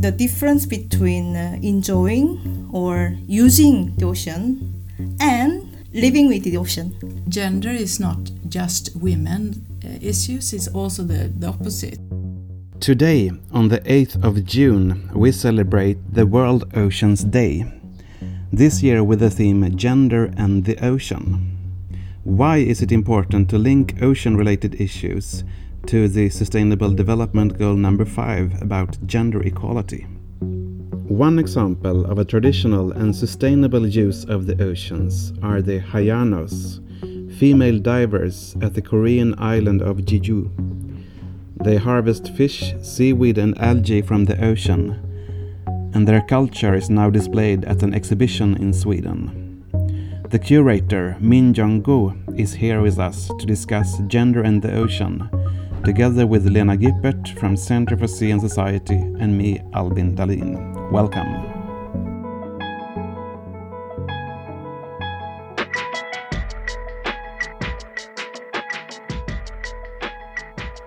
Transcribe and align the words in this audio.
the 0.00 0.12
difference 0.12 0.64
between 0.64 1.34
uh, 1.34 1.58
enjoying 1.60 2.68
or 2.72 3.16
using 3.26 3.94
the 3.96 4.06
ocean 4.06 4.86
and 5.20 5.76
living 5.92 6.28
with 6.28 6.44
the 6.44 6.56
ocean. 6.56 6.94
Gender 7.28 7.70
is 7.70 7.98
not 7.98 8.30
just 8.48 8.94
women 8.94 9.66
uh, 9.84 9.88
issues, 10.00 10.52
it's 10.52 10.68
also 10.68 11.02
the, 11.02 11.32
the 11.38 11.48
opposite. 11.48 11.98
Today, 12.78 13.32
on 13.50 13.68
the 13.68 13.80
8th 13.80 14.22
of 14.22 14.44
June, 14.44 15.10
we 15.12 15.32
celebrate 15.32 15.98
the 16.14 16.26
World 16.26 16.70
Oceans 16.76 17.24
Day. 17.24 17.64
This 18.52 18.84
year 18.84 19.02
with 19.02 19.18
the 19.18 19.30
theme 19.30 19.76
Gender 19.76 20.32
and 20.36 20.64
the 20.64 20.78
Ocean. 20.84 21.56
Why 22.22 22.58
is 22.58 22.82
it 22.82 22.92
important 22.92 23.50
to 23.50 23.58
link 23.58 24.00
ocean 24.00 24.36
related 24.36 24.80
issues 24.80 25.42
to 25.88 26.06
the 26.06 26.28
Sustainable 26.28 26.90
Development 26.90 27.58
Goal 27.58 27.74
number 27.74 28.04
5 28.04 28.60
about 28.60 28.98
gender 29.06 29.40
equality? 29.40 30.02
One 30.40 31.38
example 31.38 32.04
of 32.04 32.18
a 32.18 32.26
traditional 32.26 32.92
and 32.92 33.16
sustainable 33.16 33.86
use 33.86 34.26
of 34.26 34.46
the 34.46 34.62
oceans 34.62 35.32
are 35.42 35.62
the 35.62 35.80
Haenyeos, 35.80 36.82
female 37.38 37.78
divers 37.78 38.54
at 38.60 38.74
the 38.74 38.82
Korean 38.82 39.34
island 39.38 39.80
of 39.80 40.04
Jeju. 40.04 40.50
They 41.64 41.78
harvest 41.78 42.34
fish, 42.34 42.74
seaweed, 42.82 43.38
and 43.38 43.58
algae 43.58 44.02
from 44.02 44.26
the 44.26 44.38
ocean, 44.44 44.90
and 45.94 46.06
their 46.06 46.20
culture 46.20 46.74
is 46.74 46.90
now 46.90 47.08
displayed 47.08 47.64
at 47.64 47.82
an 47.82 47.94
exhibition 47.94 48.58
in 48.58 48.74
Sweden. 48.74 49.64
The 50.28 50.38
curator, 50.38 51.16
Min 51.18 51.54
Jong-gu, 51.54 52.12
is 52.36 52.52
here 52.52 52.82
with 52.82 52.98
us 52.98 53.30
to 53.38 53.46
discuss 53.46 53.96
gender 54.08 54.42
and 54.42 54.60
the 54.60 54.74
ocean, 54.74 55.30
together 55.84 56.26
with 56.26 56.46
Lena 56.46 56.76
Gipperth 56.76 57.38
from 57.38 57.56
Center 57.56 57.96
for 57.96 58.08
Sea 58.08 58.30
and 58.30 58.40
Society 58.40 58.96
and 59.20 59.38
me, 59.38 59.62
Albin 59.74 60.14
Dahlin. 60.14 60.56
Welcome. 60.92 61.58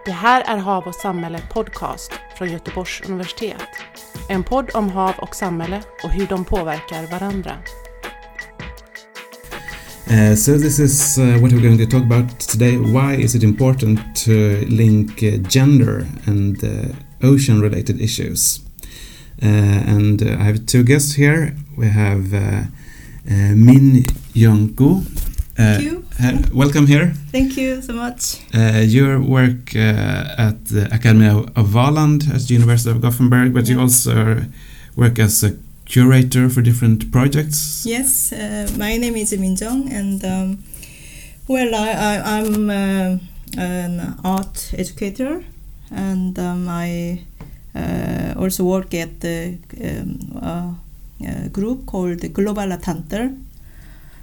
Det 0.05 0.11
här 0.11 0.41
är 0.41 0.57
Hav 0.57 0.87
och 0.87 0.95
samhälle 0.95 1.39
podcast 1.53 2.13
från 2.37 2.49
Göteborgs 2.49 3.01
universitet. 3.09 3.69
En 4.29 4.43
podd 4.43 4.69
om 4.73 4.89
hav 4.89 5.13
och 5.17 5.35
samhälle 5.35 5.83
och 6.03 6.09
hur 6.09 6.27
de 6.27 6.45
påverkar 6.45 7.11
varandra. 7.11 7.51
Uh, 10.09 10.35
so 10.35 10.57
this 10.57 10.79
is 10.79 11.17
uh, 11.17 11.37
what 11.39 11.51
we're 11.53 11.61
going 11.61 11.77
to 11.77 11.85
talk 11.85 12.03
about 12.03 12.27
today. 12.39 12.77
Why 12.77 13.13
is 13.13 13.35
it 13.35 13.43
important 13.43 13.99
to 14.25 14.65
link 14.67 15.23
uh, 15.23 15.37
gender 15.47 16.07
and 16.25 16.61
uh, 16.63 16.93
ocean-related 17.21 18.01
issues? 18.01 18.59
Uh, 19.41 19.45
and 19.45 20.21
uh, 20.21 20.37
I 20.39 20.43
have 20.43 20.65
two 20.65 20.83
guests 20.83 21.13
here. 21.13 21.55
We 21.77 21.87
have 21.87 22.31
Min 23.25 24.05
Young-gu. 24.33 25.01
Thank 25.55 25.83
you. 25.83 26.03
welcome 26.53 26.87
here. 26.87 27.13
Thank 27.31 27.55
you 27.55 27.81
so 27.81 27.93
much. 27.93 28.41
your 28.53 29.21
work 29.21 29.75
at 29.75 30.65
the 30.65 30.89
Academy 30.91 31.27
of, 31.27 31.45
of 31.55 31.67
Valand 31.67 32.27
at 32.33 32.41
the 32.41 32.53
University 32.53 32.89
of 32.89 33.01
Gothenburg, 33.01 33.53
but 33.53 33.67
yeah. 33.67 33.75
you 33.75 33.81
also 33.81 34.41
work 34.95 35.19
as 35.19 35.43
a 35.43 35.55
curator 35.91 36.49
for 36.49 36.61
different 36.61 37.11
projects? 37.11 37.85
Yes, 37.85 38.31
uh, 38.31 38.67
my 38.77 38.95
name 38.97 39.17
is 39.17 39.37
Min 39.37 39.55
Jong, 39.57 39.91
and 39.91 40.23
um, 40.23 40.63
well, 41.47 41.75
I, 41.75 42.39
am 42.39 42.69
uh, 42.69 43.17
an 43.57 44.15
art 44.23 44.73
educator, 44.77 45.43
and 45.91 46.39
um, 46.39 46.69
I 46.69 47.21
uh, 47.75 48.35
also 48.37 48.63
work 48.63 48.93
at 48.93 49.19
the 49.19 49.57
um, 50.39 50.79
group 51.51 51.85
called 51.85 52.33
Global 52.33 52.77
Tanter. 52.77 53.35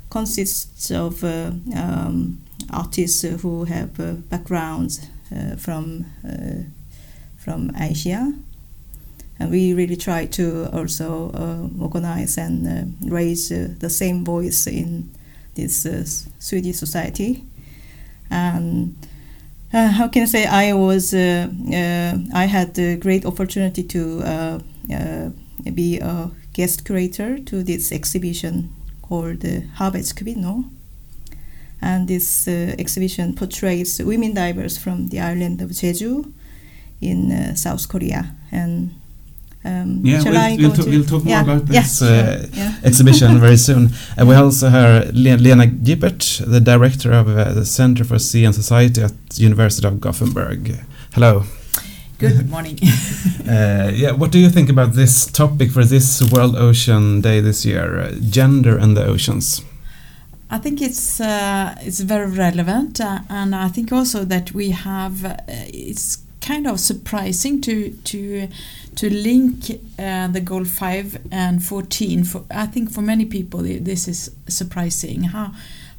Consists 0.09 0.91
of 0.91 1.23
uh, 1.23 1.51
um, 1.77 2.41
artists 2.73 3.21
who 3.43 3.65
have 3.65 4.01
uh, 4.01 4.13
backgrounds 4.31 5.07
uh, 5.31 5.57
from 5.57 6.07
from 7.37 7.71
Asia 7.79 8.33
and 9.39 9.51
we 9.51 9.73
really 9.73 9.97
try 9.97 10.27
to 10.27 10.69
also 10.73 11.31
uh, 11.33 11.83
organize 11.83 12.37
and 12.37 12.67
uh, 12.67 13.09
raise 13.09 13.53
uh, 13.53 13.69
the 13.79 13.91
same 13.91 14.25
voice 14.25 14.67
in 14.67 15.11
this 15.55 15.87
uh, 15.87 16.05
Swedish 16.39 16.77
society. 16.77 17.45
And 18.31 18.97
uh, 19.73 19.89
how 19.89 20.09
can 20.09 20.23
I 20.23 20.27
say? 20.27 20.47
I 20.47 20.73
was 20.73 21.15
uh, 21.15 21.49
I 22.35 22.45
had 22.47 22.79
a 22.79 22.97
great 22.97 23.25
opportunity 23.25 23.83
to 23.85 24.63
be 25.75 25.99
a 25.99 26.31
guest 26.53 26.85
curator 26.85 27.39
to 27.39 27.63
this 27.63 27.93
exhibition 27.93 28.73
called 29.03 29.45
uh, 29.45 29.61
Havets 29.79 30.13
And 31.81 32.09
this 32.09 32.49
exhibition 32.49 33.35
portrays 33.35 34.01
women 34.03 34.35
divers 34.35 34.79
from 34.79 35.09
the 35.09 35.21
island 35.21 35.61
of 35.61 35.71
Jeju 35.71 36.33
in 37.01 37.57
South 37.57 37.89
Korea. 37.89 38.35
And 38.51 38.98
um, 39.65 40.01
yeah, 40.05 40.23
we'll, 40.23 40.57
we'll, 40.57 40.73
to, 40.73 40.91
we'll, 40.91 41.05
talk 41.05 41.25
more 41.25 41.31
yeah, 41.31 41.43
about 41.43 41.67
this 41.67 42.01
yeah, 42.01 42.09
uh, 42.09 42.47
yeah. 42.53 42.75
exhibition 42.85 43.41
very 43.41 43.57
soon. 43.57 43.91
And 44.17 44.29
we 44.29 44.35
also 44.37 44.69
have 44.69 45.13
Lena 45.13 45.67
Gipperth, 45.67 46.45
the 46.47 46.61
director 46.61 47.13
of 47.13 47.29
uh, 47.29 47.53
the 47.53 47.65
Center 47.65 48.05
for 48.05 48.19
Sea 48.19 48.45
and 48.45 48.55
Society 48.55 49.03
at 49.03 49.31
the 49.31 49.43
University 49.43 49.87
of 49.89 50.01
Gothenburg. 50.01 50.79
Hello. 51.13 51.43
Good 52.19 52.49
morning. 52.55 52.79
uh, 53.49 53.91
yeah, 53.93 54.13
what 54.13 54.31
do 54.31 54.39
you 54.39 54.49
think 54.49 54.69
about 54.69 54.93
this 54.93 55.27
topic 55.27 55.73
for 55.73 55.85
this 55.85 56.23
World 56.33 56.57
Ocean 56.57 57.21
Day 57.21 57.41
this 57.41 57.65
year, 57.65 57.99
uh, 57.99 58.13
gender 58.31 58.77
and 58.77 58.97
the 58.97 59.05
oceans? 59.05 59.63
I 60.51 60.59
think 60.59 60.81
it's 60.81 61.21
uh, 61.21 61.75
it's 61.81 62.01
very 62.01 62.31
relevant, 62.31 63.01
uh, 63.01 63.21
and 63.29 63.55
I 63.55 63.69
think 63.69 63.93
also 63.93 64.25
that 64.25 64.53
we 64.53 64.71
have 64.71 65.43
it's 65.49 66.19
kind 66.49 66.67
of 66.67 66.81
surprising 66.81 67.61
to 67.61 67.91
to 68.11 68.49
to 68.97 69.07
link 69.11 69.57
uh, 69.99 70.27
the 70.29 70.41
goal 70.41 70.65
5 70.65 71.19
and 71.31 71.63
14 71.63 72.25
for 72.25 72.45
i 72.51 72.67
think 72.67 72.91
for 72.91 73.03
many 73.03 73.27
people 73.27 73.61
this 73.61 74.09
is 74.09 74.31
surprising. 74.49 75.25
How 75.25 75.53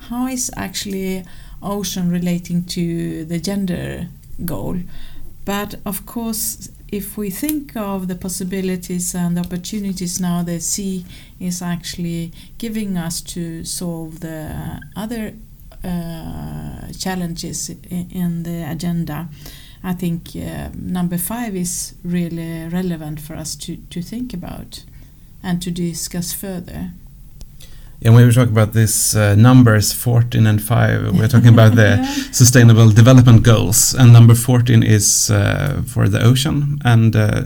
how 0.09 0.27
is 0.27 0.51
actually 0.55 1.25
ocean 1.61 2.09
relating 2.11 2.63
to 2.65 3.25
the 3.25 3.39
gender 3.39 4.07
goal? 4.45 4.77
But 5.45 5.75
of 5.85 6.05
course 6.05 6.69
if 6.91 7.17
we 7.17 7.29
think 7.29 7.75
of 7.75 8.07
the 8.07 8.15
possibilities 8.15 9.13
and 9.13 9.37
the 9.37 9.41
opportunities 9.41 10.19
now 10.19 10.43
the 10.43 10.59
sea 10.59 11.05
is 11.39 11.61
actually 11.61 12.31
giving 12.57 12.97
us 12.97 13.21
to 13.21 13.63
solve 13.63 14.19
the 14.21 14.81
other 14.95 15.33
uh, 15.83 16.91
challenges 16.97 17.69
in, 17.69 18.09
in 18.11 18.43
the 18.43 18.69
agenda 18.69 19.27
I 19.83 19.93
think 19.93 20.35
uh, 20.35 20.69
number 20.75 21.17
five 21.17 21.55
is 21.55 21.95
really 22.03 22.67
relevant 22.67 23.19
for 23.21 23.35
us 23.35 23.55
to, 23.55 23.77
to 23.89 24.01
think 24.01 24.33
about 24.33 24.83
and 25.41 25.61
to 25.61 25.71
discuss 25.71 26.33
further. 26.33 26.91
Yeah, 28.01 28.11
when 28.11 28.25
we 28.25 28.33
talk 28.33 28.47
about 28.47 28.73
these 28.73 29.15
uh, 29.15 29.35
numbers 29.35 29.91
14 29.91 30.47
and 30.47 30.61
5, 30.61 31.17
we're 31.17 31.27
talking 31.27 31.53
about 31.53 31.75
the. 31.75 32.03
Sustainable 32.31 32.89
Development 32.89 33.43
Goals, 33.43 33.93
and 33.93 34.13
number 34.13 34.35
14 34.35 34.83
is 34.83 35.29
uh, 35.29 35.81
for 35.85 36.07
the 36.07 36.23
ocean, 36.23 36.79
and 36.85 37.15
uh, 37.15 37.43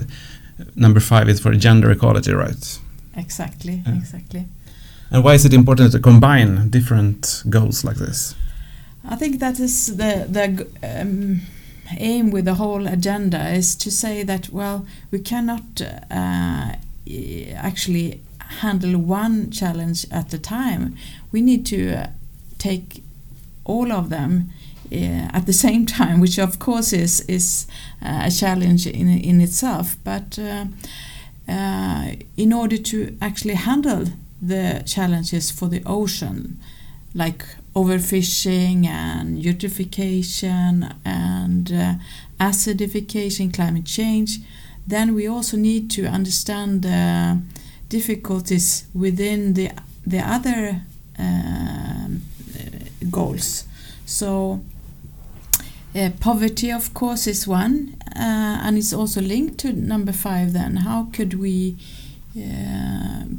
number 0.76 1.00
5 1.00 1.30
is 1.30 1.40
for 1.40 1.54
gender 1.56 1.90
equality, 1.90 2.34
right? 2.34 2.80
Exactly, 3.16 3.82
exactly. 3.88 4.46
And 5.10 5.24
why 5.24 5.34
is 5.34 5.46
it 5.46 5.54
important 5.54 5.92
to 5.94 6.00
combine 6.00 6.70
different 6.70 7.44
goals 7.50 7.84
like 7.84 7.98
this? 7.98 8.36
I 9.08 9.16
think 9.16 9.40
that 9.40 9.60
is 9.60 9.98
the 9.98 10.26
the 10.30 10.68
um, 10.84 11.42
aim 11.98 12.32
with 12.32 12.46
the 12.46 12.56
whole 12.56 12.88
agenda 12.88 13.50
is 13.50 13.76
to 13.76 13.92
say 13.92 14.24
that 14.24 14.50
well 14.50 14.86
we 15.12 15.20
cannot 15.20 15.82
uh, 16.12 16.76
actually 17.56 18.22
handle 18.62 18.98
one 19.00 19.52
challenge 19.52 20.06
at 20.12 20.34
a 20.34 20.38
time. 20.38 20.96
We 21.32 21.42
need 21.42 21.66
to 21.68 21.96
uh, 21.96 22.08
take 22.58 23.04
all 23.66 23.92
of 23.92 24.10
them 24.10 24.50
uh, 24.92 25.30
at 25.38 25.46
the 25.46 25.54
same 25.66 25.86
time 25.86 26.20
which 26.20 26.38
of 26.38 26.60
course 26.60 26.94
is 26.94 27.22
is 27.22 27.68
uh, 28.02 28.24
a 28.26 28.32
challenge 28.32 28.88
in 28.88 29.08
in 29.10 29.42
itself. 29.42 29.98
But 30.04 30.40
uh, 30.40 30.66
uh, 31.48 32.12
in 32.38 32.54
order 32.54 32.78
to 32.78 33.18
actually 33.22 33.56
handle 33.56 34.06
the 34.42 34.84
challenges 34.86 35.52
for 35.52 35.70
the 35.70 35.82
ocean 35.86 36.60
like 37.14 37.46
overfishing 37.74 38.86
and 38.86 39.38
eutrophication 39.44 40.96
and 41.06 41.72
uh, 41.72 41.94
acidification, 42.40 43.54
climate 43.54 43.86
change, 43.86 44.40
then 44.88 45.14
we 45.16 45.28
also 45.28 45.58
need 45.58 45.90
to 45.90 46.02
understand 46.06 46.82
the 46.82 47.42
difficulties 47.90 48.86
within 48.94 49.54
the 49.54 49.72
the 50.06 50.20
other 50.20 50.82
um, 51.20 52.22
goals. 53.12 53.66
So 54.06 54.60
Uh, 55.96 56.10
poverty, 56.20 56.72
of 56.74 56.92
course, 56.94 57.30
is 57.30 57.48
one, 57.48 57.94
uh, 58.16 58.66
and 58.66 58.78
it's 58.78 58.94
also 58.94 59.22
linked 59.22 59.60
to 59.60 59.72
number 59.72 60.12
five. 60.12 60.52
Then, 60.52 60.78
how 60.78 61.08
could 61.16 61.34
we 61.36 61.76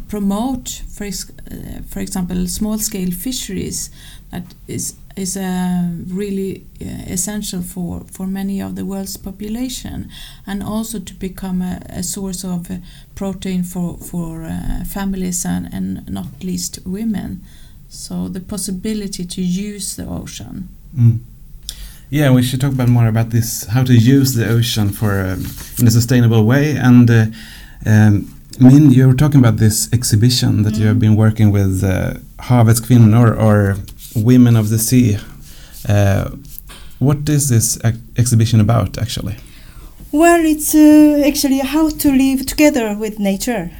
promote, 0.08 0.82
for, 0.88 1.04
ex- 1.04 1.32
uh, 1.50 1.82
for 1.88 2.00
example, 2.00 2.46
small-scale 2.46 3.10
fisheries 3.10 3.90
that 4.30 4.54
is 4.68 4.94
is 5.16 5.36
uh, 5.36 5.90
really 6.08 6.66
uh, 6.82 7.12
essential 7.12 7.62
for, 7.62 8.02
for 8.10 8.26
many 8.26 8.60
of 8.60 8.74
the 8.74 8.84
world's 8.84 9.16
population, 9.16 10.10
and 10.44 10.60
also 10.62 10.98
to 10.98 11.14
become 11.14 11.62
a, 11.62 11.80
a 11.88 12.02
source 12.02 12.42
of 12.42 12.68
uh, 12.70 12.76
protein 13.14 13.62
for 13.62 13.96
for 13.98 14.44
uh, 14.44 14.84
families 14.84 15.44
and, 15.44 15.72
and 15.72 16.08
not 16.08 16.26
least 16.42 16.80
women. 16.84 17.42
So 17.88 18.28
the 18.28 18.40
possibility 18.40 19.24
to 19.24 19.40
use 19.40 19.94
the 19.94 20.06
ocean. 20.06 20.68
Mm. 20.96 21.18
Yeah, 22.10 22.32
we 22.32 22.42
should 22.42 22.60
talk 22.60 22.72
about 22.72 22.88
more 22.88 23.08
about 23.08 23.30
this, 23.30 23.66
how 23.66 23.84
to 23.84 23.94
use 23.94 24.34
the 24.34 24.48
ocean 24.48 24.90
for 24.90 25.20
um, 25.20 25.46
in 25.78 25.86
a 25.86 25.90
sustainable 25.90 26.44
way. 26.44 26.76
And 26.76 27.10
uh, 27.10 27.26
um, 28.60 28.66
Min, 28.68 28.90
you 28.90 29.06
were 29.06 29.14
talking 29.14 29.40
about 29.40 29.56
this 29.56 29.92
exhibition 29.92 30.62
that 30.62 30.74
you 30.76 30.86
have 30.86 30.98
been 30.98 31.16
working 31.16 31.50
with 31.50 31.82
uh, 31.82 32.14
Havets 32.38 32.80
kvinnor 32.80 33.36
or 33.36 33.76
Women 34.14 34.56
of 34.56 34.68
the 34.68 34.78
Sea. 34.78 35.18
Uh, 35.88 36.30
what 36.98 37.28
is 37.28 37.48
this 37.48 37.78
ex 37.84 37.98
exhibition 38.16 38.60
about, 38.60 38.98
actually? 38.98 39.36
Well, 40.12 40.44
it's 40.44 40.74
uh, 40.74 41.22
actually 41.26 41.58
how 41.58 41.90
to 41.90 42.08
live 42.12 42.46
together 42.46 42.96
with 42.96 43.18
nature. 43.18 43.70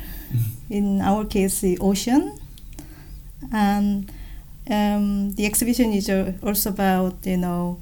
In 0.68 1.00
our 1.00 1.24
case, 1.24 1.60
the 1.60 1.78
ocean. 1.78 2.36
And 3.52 4.10
um, 4.68 5.32
the 5.34 5.46
exhibition 5.46 5.92
is 5.92 6.08
uh, 6.08 6.32
also 6.42 6.70
about, 6.70 7.14
you 7.24 7.36
know, 7.36 7.78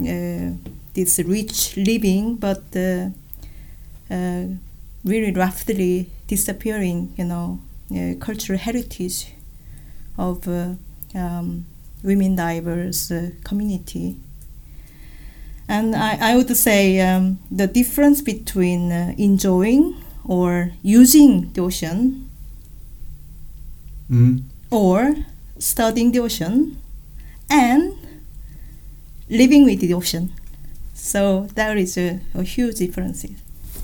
uh, 0.00 0.50
this 0.92 1.18
rich 1.20 1.76
living, 1.76 2.36
but 2.36 2.62
uh, 2.76 3.08
uh, 4.10 4.44
really 5.04 5.32
rapidly 5.32 6.10
disappearing, 6.26 7.12
you 7.16 7.24
know, 7.24 7.60
uh, 7.94 8.14
cultural 8.20 8.58
heritage 8.58 9.32
of 10.16 10.46
uh, 10.48 10.74
um, 11.14 11.66
women 12.02 12.36
diverse 12.36 13.10
uh, 13.10 13.30
community. 13.44 14.16
And 15.68 15.94
I, 15.96 16.32
I 16.32 16.36
would 16.36 16.54
say 16.56 17.00
um, 17.00 17.38
the 17.50 17.66
difference 17.66 18.20
between 18.20 18.92
uh, 18.92 19.14
enjoying 19.18 19.96
or 20.24 20.72
using 20.82 21.52
the 21.52 21.62
ocean 21.62 22.30
Mm. 24.10 24.42
or 24.70 25.16
studying 25.58 26.12
the 26.12 26.18
ocean 26.20 26.76
and 27.48 27.94
living 29.30 29.64
with 29.64 29.80
the 29.80 29.94
ocean. 29.94 30.30
So 30.92 31.48
there 31.54 31.74
is 31.78 31.96
a, 31.96 32.20
a 32.34 32.42
huge 32.42 32.76
difference. 32.76 33.24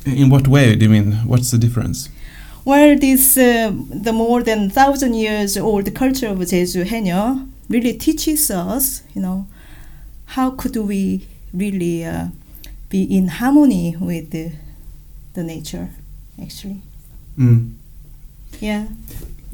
In 0.04 0.28
what 0.28 0.46
way 0.46 0.76
do 0.76 0.84
you 0.84 0.90
mean? 0.90 1.12
What's 1.26 1.50
the 1.50 1.56
difference? 1.58 2.10
Well, 2.64 2.98
this 2.98 3.36
uh, 3.36 3.72
the 3.90 4.12
more 4.12 4.42
than 4.42 4.70
thousand 4.70 5.14
years 5.14 5.56
old 5.56 5.94
culture 5.94 6.28
of 6.28 6.38
Jeju 6.38 6.84
Haenyeo 6.84 7.48
really 7.68 7.94
teaches 7.94 8.50
us, 8.50 9.02
you 9.14 9.22
know, 9.22 9.46
how 10.26 10.50
could 10.50 10.76
we 10.76 11.26
really 11.52 12.04
uh, 12.04 12.26
be 12.90 13.04
in 13.04 13.28
harmony 13.28 13.96
with 13.98 14.30
the, 14.30 14.52
the 15.34 15.42
nature, 15.42 15.88
actually. 16.42 16.82
Mm. 17.38 17.74
Yeah. 18.60 18.88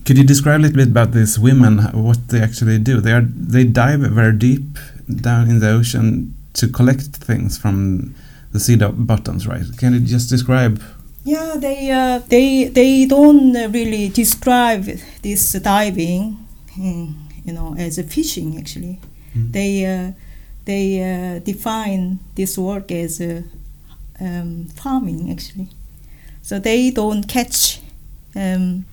Could 0.04 0.18
you 0.18 0.24
describe 0.24 0.60
a 0.60 0.62
little 0.62 0.76
bit 0.76 0.88
about 0.88 1.12
these 1.12 1.38
women, 1.38 1.78
what 1.92 2.28
they 2.28 2.40
actually 2.40 2.78
do? 2.78 3.00
They 3.00 3.12
are 3.12 3.22
they 3.22 3.64
dive 3.64 4.00
very 4.00 4.32
deep 4.32 4.78
down 5.14 5.50
in 5.50 5.58
the 5.58 5.70
ocean 5.70 6.34
to 6.54 6.68
collect 6.68 7.02
things 7.02 7.58
from 7.58 8.14
the 8.52 8.60
sea 8.60 8.76
bottoms, 8.76 9.46
right? 9.46 9.64
Can 9.76 9.94
you 9.94 10.00
just 10.00 10.30
describe? 10.30 10.80
Yeah, 11.26 11.56
they 11.58 11.90
uh, 11.90 12.18
they 12.28 12.68
they 12.70 13.04
don't 13.06 13.52
really 13.72 14.08
describe 14.08 14.84
this 15.22 15.52
diving, 15.54 16.36
mm, 16.78 17.14
you 17.44 17.52
know, 17.52 17.74
as 17.78 17.98
a 17.98 18.04
fishing. 18.04 18.56
Actually, 18.58 18.98
Mm. 19.36 19.52
they 19.52 19.72
uh, 19.84 20.12
they 20.64 20.84
uh, 21.02 21.40
define 21.44 22.18
this 22.36 22.56
work 22.58 22.92
as 22.92 23.20
uh, 23.20 23.42
um, 24.20 24.66
farming. 24.82 25.30
Actually, 25.32 25.68
so 26.42 26.58
they 26.60 26.90
don't 26.92 27.26
catch 27.28 27.80
um, 28.36 28.84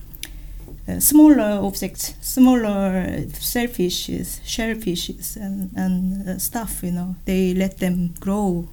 uh, 0.88 1.00
smaller 1.00 1.59
objects, 1.68 2.13
smaller 2.21 3.25
shellfishes, 3.39 4.41
shellfishes, 4.45 5.38
and 5.38 5.69
and 5.75 6.27
uh, 6.29 6.39
stuff. 6.39 6.83
You 6.83 6.91
know, 6.94 7.15
they 7.25 7.53
let 7.53 7.77
them 7.79 8.13
grow, 8.19 8.68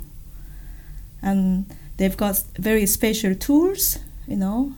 and 1.23 1.67
they've 2.01 2.17
got 2.17 2.43
very 2.59 2.87
special 2.87 3.35
tools. 3.35 3.99
You 4.27 4.37
know, 4.37 4.73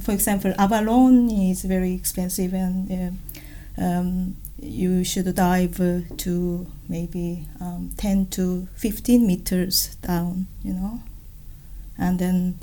for 0.00 0.12
example, 0.12 0.52
abalone 0.58 1.50
is 1.50 1.64
very 1.64 1.94
expensive, 1.94 2.52
and 2.52 2.76
uh, 2.92 3.82
um, 3.82 4.36
you 4.60 5.02
should 5.02 5.34
dive 5.34 5.80
uh, 5.80 6.00
to 6.18 6.66
maybe 6.88 7.46
um, 7.60 7.90
10 7.96 8.26
to 8.26 8.68
15 8.76 9.26
meters 9.26 9.96
down. 10.02 10.46
You 10.62 10.74
know, 10.74 11.00
and 11.96 12.18
then 12.18 12.58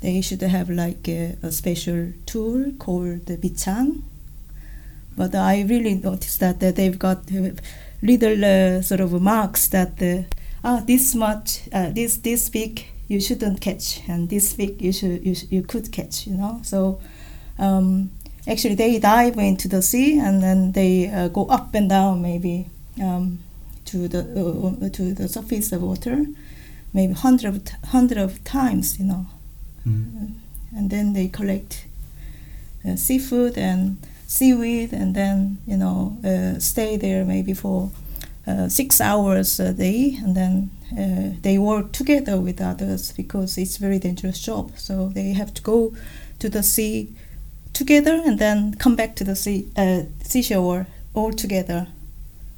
they 0.00 0.22
should 0.22 0.40
have 0.40 0.70
like 0.70 1.06
a, 1.08 1.36
a 1.42 1.52
special 1.52 2.12
tool 2.24 2.72
called 2.78 3.26
the 3.26 3.36
bichang. 3.36 4.02
But 5.16 5.34
I 5.34 5.62
really 5.68 5.96
noticed 5.96 6.40
that, 6.40 6.60
that 6.60 6.76
they've 6.76 6.98
got 6.98 7.30
uh, 7.30 7.50
little 8.00 8.42
uh, 8.42 8.80
sort 8.80 9.00
of 9.00 9.20
marks 9.20 9.68
that 9.68 10.00
uh, 10.00 10.22
ah 10.64 10.80
this 10.86 11.14
much 11.14 11.68
uh, 11.72 11.90
this 11.90 12.16
this 12.18 12.48
big 12.48 12.86
you 13.10 13.20
shouldn't 13.20 13.60
catch 13.60 13.86
and 14.08 14.28
this 14.30 14.46
big 14.60 14.72
you 14.86 14.92
should 14.98 15.18
you, 15.28 15.34
you 15.54 15.62
could 15.72 15.86
catch 15.98 16.26
you 16.28 16.34
know 16.40 16.60
so 16.62 16.78
um, 17.58 18.10
actually 18.46 18.76
they 18.76 18.98
dive 18.98 19.36
into 19.50 19.66
the 19.68 19.82
sea 19.82 20.18
and 20.26 20.42
then 20.42 20.72
they 20.72 21.08
uh, 21.08 21.28
go 21.28 21.42
up 21.46 21.74
and 21.74 21.88
down 21.90 22.22
maybe 22.22 22.54
um, 23.02 23.38
to 23.84 23.96
the 24.08 24.20
uh, 24.20 24.88
to 24.96 25.02
the 25.20 25.26
surface 25.28 25.72
of 25.72 25.82
water 25.82 26.16
maybe 26.94 27.12
hundred 27.26 27.48
of 27.54 27.64
t- 27.64 27.72
hundred 27.96 28.18
of 28.18 28.32
times 28.44 28.98
you 29.00 29.06
know 29.06 29.26
Mm. 29.86 30.34
and 30.76 30.90
then 30.90 31.14
they 31.14 31.26
collect 31.28 31.86
uh, 32.84 32.96
seafood 32.96 33.56
and 33.56 33.96
seaweed 34.26 34.92
and 34.92 35.14
then 35.14 35.56
you 35.66 35.76
know 35.82 35.98
uh, 36.30 36.58
stay 36.60 36.98
there 36.98 37.24
maybe 37.24 37.54
for 37.54 37.90
uh, 38.46 38.68
six 38.68 39.00
hours 39.00 39.58
a 39.58 39.72
day 39.72 40.18
and 40.22 40.36
then 40.36 40.70
uh, 40.98 41.30
they 41.42 41.58
work 41.58 41.92
together 41.92 42.40
with 42.40 42.60
others 42.60 43.12
because 43.12 43.56
it's 43.58 43.76
very 43.76 43.98
dangerous 43.98 44.40
job 44.40 44.72
so 44.76 45.08
they 45.08 45.32
have 45.32 45.52
to 45.54 45.62
go 45.62 45.92
to 46.38 46.48
the 46.48 46.62
sea 46.62 47.08
together 47.72 48.20
and 48.26 48.38
then 48.38 48.74
come 48.74 48.96
back 48.96 49.14
to 49.16 49.24
the 49.24 49.36
sea 49.36 49.66
uh, 49.76 50.02
seashore 50.22 50.86
all 51.14 51.32
together 51.32 51.86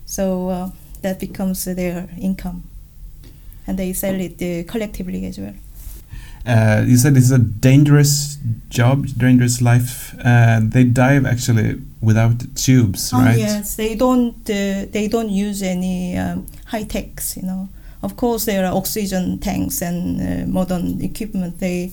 so 0.07 0.49
uh, 0.49 0.71
that 1.03 1.19
becomes 1.21 1.65
their 1.65 2.09
income 2.21 2.63
and 3.67 3.79
they 3.79 3.93
sell 3.93 4.15
it 4.21 4.41
uh, 4.43 4.71
collectively 4.71 5.27
as 5.27 5.39
well 5.39 5.55
Uh, 6.45 6.83
you 6.91 6.97
said 6.97 7.15
this 7.15 7.25
is 7.25 7.31
a 7.31 7.39
dangerous 7.39 8.37
job, 8.69 9.07
dangerous 9.17 9.61
life. 9.63 10.13
Uh, 10.25 10.59
they 10.75 10.83
dive 10.83 11.25
actually 11.25 11.81
without 12.01 12.35
tubes, 12.57 13.13
Oh 13.15 13.19
right? 13.23 13.39
yes, 13.39 13.77
they 13.77 13.95
don't 13.95 14.35
uh, 14.51 14.91
they 14.91 15.07
don't 15.09 15.31
use 15.31 15.63
any 15.63 16.19
um, 16.19 16.47
high 16.73 16.83
techs. 16.95 17.37
You 17.37 17.45
know, 17.47 17.69
of 18.03 18.17
course 18.17 18.45
there 18.45 18.65
are 18.67 18.75
oxygen 18.75 19.39
tanks 19.39 19.81
and 19.83 20.21
uh, 20.21 20.47
modern 20.47 21.01
equipment. 21.01 21.59
They 21.59 21.93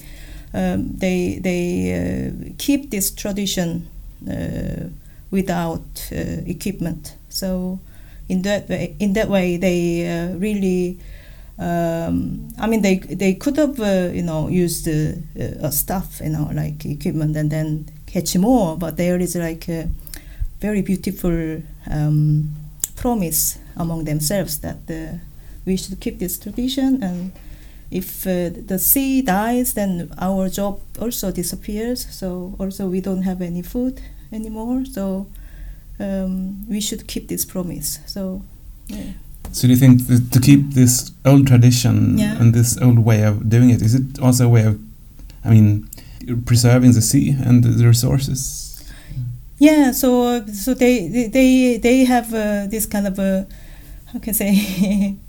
um, 0.54 0.98
they 0.98 1.40
they 1.42 1.94
uh, 1.94 2.54
keep 2.58 2.90
this 2.90 3.12
tradition 3.12 3.88
uh, 4.30 4.90
without 5.32 6.12
equipment. 6.12 7.16
So 7.30 7.80
in 8.28 8.42
that 8.44 8.68
way, 8.70 8.96
in 9.00 9.14
that 9.14 9.30
way, 9.30 9.58
they 9.58 10.36
really. 10.38 11.00
Um, 11.60 12.48
I 12.58 12.68
mean, 12.68 12.82
they 12.82 13.00
they 13.00 13.34
could 13.34 13.58
have 13.58 13.80
uh, 13.82 14.12
you 14.14 14.24
know 14.24 14.48
used 14.48 14.88
uh, 14.88 15.70
stuff 15.72 16.22
you 16.24 16.30
know 16.30 16.50
like 16.54 16.86
equipment 16.86 17.36
and 17.36 17.52
then 17.52 17.86
catch 18.06 18.36
more, 18.38 18.78
but 18.78 18.96
there 18.96 19.20
is 19.20 19.36
like 19.36 19.68
a 19.68 19.90
very 20.62 20.82
beautiful 20.82 21.62
um, 21.92 22.54
promise 22.96 23.58
among 23.76 24.06
themselves 24.06 24.60
that 24.60 24.78
uh, 24.90 25.18
we 25.72 25.76
should 25.82 25.96
keep 26.04 26.16
this 26.20 26.36
tradition 26.44 26.90
and 27.10 27.32
if 27.92 28.10
uh, 28.28 28.32
the 28.72 28.78
sea 28.90 29.22
dies 29.22 29.68
then 29.80 29.92
our 30.28 30.44
job 30.60 30.74
also 31.04 31.32
disappears 31.42 32.00
so 32.20 32.28
also 32.62 32.82
we 32.96 33.00
don't 33.08 33.24
have 33.30 33.40
any 33.52 33.64
food 33.74 33.96
anymore 34.32 34.80
so 34.98 35.04
um, 36.00 36.34
we 36.74 36.80
should 36.88 37.04
keep 37.12 37.28
this 37.34 37.46
promise 37.54 37.90
so 38.06 38.22
yeah. 38.88 39.12
So 39.52 39.62
do 39.68 39.74
you 39.74 39.80
think 39.80 39.96
to 40.34 40.40
keep 40.40 40.62
this 40.82 40.94
old 41.26 41.44
tradition 41.48 41.96
Yeah. 42.18 42.40
and 42.40 42.54
this 42.54 42.78
old 42.86 43.00
way 43.00 43.20
of 43.30 43.36
doing 43.50 43.70
it, 43.76 43.82
is 43.82 43.94
it 43.96 44.20
also 44.26 44.44
a 44.46 44.50
way 44.56 44.64
of, 44.70 44.76
I 45.44 45.50
mean, 45.56 45.70
preserving 46.46 46.94
the 46.94 47.02
sea 47.02 47.28
and 47.48 47.64
the 47.64 47.88
resources? 47.88 48.42
Yeah, 49.60 49.92
so 50.02 50.10
so 50.64 50.74
they 50.74 51.08
they 51.14 51.28
they, 51.36 51.78
they 51.88 52.06
have 52.06 52.28
uh, 52.34 52.68
this 52.74 52.86
kind 52.94 53.08
of 53.08 53.18
a 53.20 53.32
how 54.14 54.20
can 54.20 54.32
I 54.36 54.38
say 54.38 54.52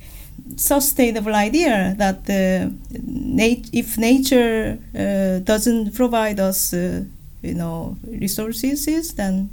sustainable 0.56 1.35
idea 1.35 1.94
that 1.99 2.28
uh, 2.28 2.70
nat- 3.02 3.68
if 3.73 3.97
nature 3.99 4.78
uh, 4.94 5.38
doesn't 5.44 5.94
provide 5.94 6.40
us, 6.40 6.73
uh, 6.73 7.04
you 7.42 7.54
know, 7.54 7.97
resources, 8.20 9.14
then 9.14 9.49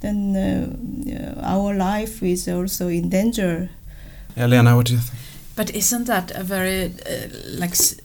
then 0.00 0.36
uh, 0.36 1.40
our 1.42 1.74
life 1.74 2.22
is 2.22 2.48
also 2.48 2.88
in 2.88 3.08
danger. 3.08 3.68
Elena, 4.36 4.74
what 4.76 4.86
do 4.86 4.92
you 4.94 4.98
think? 5.00 5.18
But 5.56 5.70
isn't 5.74 6.04
that 6.06 6.30
a 6.36 6.42
very 6.42 6.86
uh, 6.86 7.28
like 7.60 7.72
s- 7.72 7.96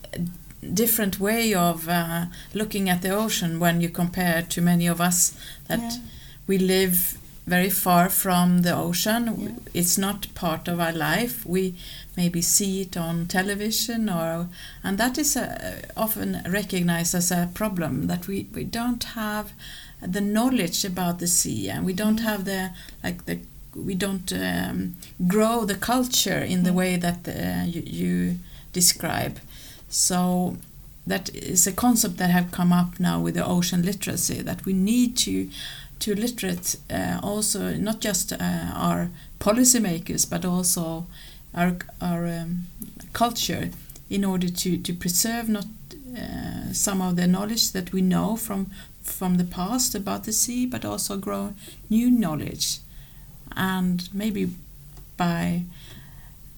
different 0.74 1.18
way 1.20 1.52
of 1.54 1.88
uh, 1.88 2.26
looking 2.54 2.88
at 2.88 3.02
the 3.02 3.10
ocean 3.10 3.58
when 3.60 3.80
you 3.80 3.88
compare 3.90 4.42
to 4.48 4.60
many 4.62 4.86
of 4.88 5.00
us 5.00 5.32
that 5.68 5.80
Yeah. 5.80 5.98
we 6.46 6.58
live 6.58 7.18
very 7.50 7.70
far 7.70 8.08
from 8.08 8.62
the 8.62 8.74
ocean. 8.76 9.24
Yeah. 9.26 9.80
It's 9.80 9.98
not 9.98 10.34
part 10.34 10.68
of 10.68 10.78
our 10.80 10.92
life. 10.92 11.44
We 11.46 11.74
maybe 12.16 12.42
see 12.42 12.82
it 12.82 12.96
on 12.96 13.26
television, 13.26 14.08
or 14.08 14.48
and 14.82 14.98
that 14.98 15.18
is 15.18 15.36
uh, 15.36 15.82
often 15.96 16.42
recognized 16.48 17.14
as 17.14 17.30
a 17.30 17.48
problem 17.54 18.06
that 18.06 18.26
we, 18.28 18.46
we 18.54 18.64
don't 18.64 19.04
have 19.14 19.46
the 20.00 20.20
knowledge 20.20 20.84
about 20.92 21.18
the 21.18 21.26
sea, 21.26 21.70
and 21.70 21.86
we 21.86 21.92
don't 21.92 22.20
have 22.20 22.44
the 22.44 22.70
like 23.04 23.24
the 23.24 23.38
we 23.74 23.94
don't 23.94 24.32
um, 24.32 24.96
grow 25.28 25.64
the 25.64 25.76
culture 25.92 26.44
in 26.44 26.62
the 26.64 26.70
Mm. 26.70 26.74
way 26.80 26.96
that 26.98 27.28
uh, 27.28 27.64
you, 27.74 27.82
you 27.86 28.38
describe. 28.72 29.38
So 29.88 30.56
that 31.06 31.28
is 31.34 31.66
a 31.66 31.72
concept 31.72 32.16
that 32.16 32.30
have 32.30 32.50
come 32.50 32.72
up 32.80 32.98
now 33.00 33.24
with 33.24 33.34
the 33.34 33.44
ocean 33.46 33.82
literacy 33.82 34.42
that 34.42 34.64
we 34.66 34.72
need 34.72 35.16
to 35.16 35.48
to 36.00 36.14
literate 36.14 36.76
uh, 36.90 37.20
also 37.22 37.74
not 37.76 38.00
just 38.00 38.32
uh, 38.32 38.36
our 38.74 39.10
policymakers 39.38 40.28
but 40.28 40.44
also 40.44 41.06
our 41.54 41.76
our 42.00 42.26
um, 42.26 42.66
culture 43.12 43.70
in 44.08 44.24
order 44.24 44.48
to 44.48 44.76
to 44.76 44.92
preserve 44.92 45.48
not 45.48 45.66
uh, 46.16 46.72
some 46.72 47.00
of 47.00 47.16
the 47.16 47.26
knowledge 47.26 47.72
that 47.72 47.92
we 47.92 48.02
know 48.02 48.36
from 48.36 48.70
from 49.02 49.36
the 49.36 49.44
past 49.44 49.94
about 49.94 50.24
the 50.24 50.32
sea 50.32 50.66
but 50.66 50.84
also 50.84 51.16
grow 51.16 51.54
new 51.88 52.10
knowledge. 52.10 52.78
And 53.56 54.08
maybe 54.12 54.50
by 55.16 55.64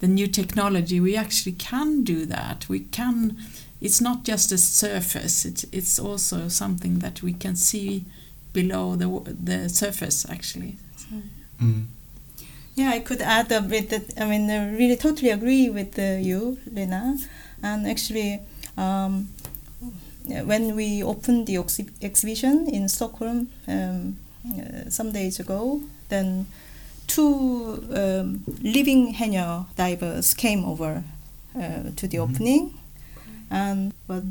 the 0.00 0.08
new 0.08 0.26
technology 0.26 1.00
we 1.00 1.16
actually 1.16 1.52
can 1.52 2.02
do 2.02 2.26
that. 2.26 2.68
We 2.68 2.80
can 2.80 3.36
it's 3.80 4.00
not 4.00 4.24
just 4.24 4.52
a 4.52 4.58
surface 4.58 5.44
it, 5.44 5.64
it's 5.72 5.98
also 5.98 6.48
something 6.48 7.00
that 7.00 7.22
we 7.22 7.32
can 7.32 7.56
see 7.56 8.04
below 8.52 8.96
the 8.96 9.08
the 9.44 9.68
surface 9.68 10.26
actually 10.28 10.76
Mm. 11.60 11.84
Yeah, 12.74 12.90
I 12.96 13.00
could 13.00 13.20
add 13.22 13.52
a 13.52 13.60
bit 13.60 13.90
that 13.90 14.02
I 14.20 14.24
mean, 14.24 14.50
I 14.50 14.70
really 14.72 14.96
totally 14.96 15.30
agree 15.30 15.68
with 15.70 15.98
uh, 15.98 16.18
you, 16.20 16.58
Lena. 16.72 17.16
And 17.62 17.86
actually, 17.86 18.40
um, 18.76 19.28
when 20.46 20.74
we 20.74 21.02
opened 21.02 21.46
the 21.46 21.56
exhi- 21.56 21.90
exhibition 22.02 22.66
in 22.68 22.88
Stockholm 22.88 23.48
um, 23.68 24.16
uh, 24.48 24.88
some 24.90 25.12
days 25.12 25.38
ago, 25.40 25.82
then 26.08 26.46
two 27.06 27.84
um, 27.94 28.42
living 28.62 29.14
haenyeo 29.14 29.66
divers 29.76 30.34
came 30.34 30.64
over 30.64 31.04
uh, 31.54 31.90
to 31.96 32.08
the 32.08 32.16
Mhm. 32.18 32.22
opening, 32.30 32.74
and 33.50 33.92
but 34.08 34.24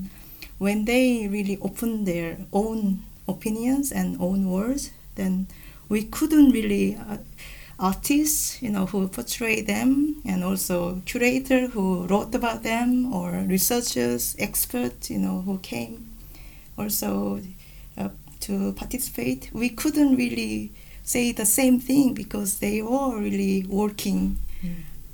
when 0.59 0.85
they 0.85 1.27
really 1.27 1.57
opened 1.61 2.07
their 2.07 2.37
own 2.51 2.99
opinions 3.27 3.91
and 3.91 4.17
own 4.19 4.49
words, 4.49 4.91
then 5.15 5.47
we 5.89 6.03
couldn't 6.03 6.51
really 6.51 6.95
uh, 6.95 7.17
artists, 7.79 8.61
you 8.61 8.69
know, 8.69 8.85
who 8.85 9.07
portray 9.07 9.61
them, 9.61 10.21
and 10.25 10.43
also 10.43 11.01
curator 11.05 11.67
who 11.67 12.05
wrote 12.05 12.33
about 12.35 12.63
them, 12.63 13.11
or 13.13 13.31
researchers, 13.47 14.35
experts, 14.39 15.09
you 15.09 15.17
know, 15.17 15.41
who 15.41 15.57
came 15.59 16.09
also 16.77 17.41
uh, 17.97 18.09
to 18.39 18.73
participate. 18.73 19.49
We 19.53 19.69
couldn't 19.69 20.15
really 20.15 20.71
say 21.03 21.31
the 21.31 21.45
same 21.45 21.79
thing 21.79 22.13
because 22.13 22.59
they 22.59 22.81
were 22.81 23.17
really 23.19 23.65
working 23.67 24.37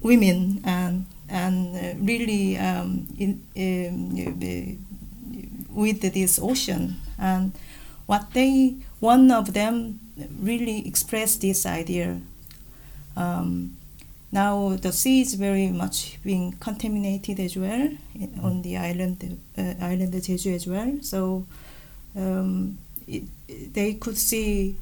women 0.02 0.62
and 0.64 1.06
and 1.30 1.76
uh, 1.76 1.94
really 2.00 2.58
um, 2.58 3.08
in, 3.18 3.42
um, 3.58 4.78
with 5.70 6.02
this 6.02 6.40
ocean 6.40 6.96
and 7.20 7.52
what 8.08 8.34
they 8.34 8.76
one 9.00 9.32
of 9.32 9.54
them 9.54 10.00
really 10.42 10.88
expressed 10.88 11.42
this 11.42 11.66
idea 11.66 12.20
um, 13.16 13.76
now 14.32 14.76
the 14.82 14.92
sea 14.92 15.22
is 15.22 15.34
very 15.36 15.68
much 15.70 16.18
being 16.24 16.54
contaminated 16.60 17.40
as 17.40 17.56
well 17.56 17.90
in- 18.16 18.40
on 18.44 18.62
the 18.62 18.78
island 18.78 19.38
uh, 19.58 19.74
island 19.82 20.14
of 20.16 20.22
Jeju 20.22 20.56
as 20.56 20.68
well 20.68 20.98
so 21.02 21.46
um, 22.16 22.78
it, 23.08 23.24
they 23.74 23.94
could 23.94 24.18
see 24.18 24.76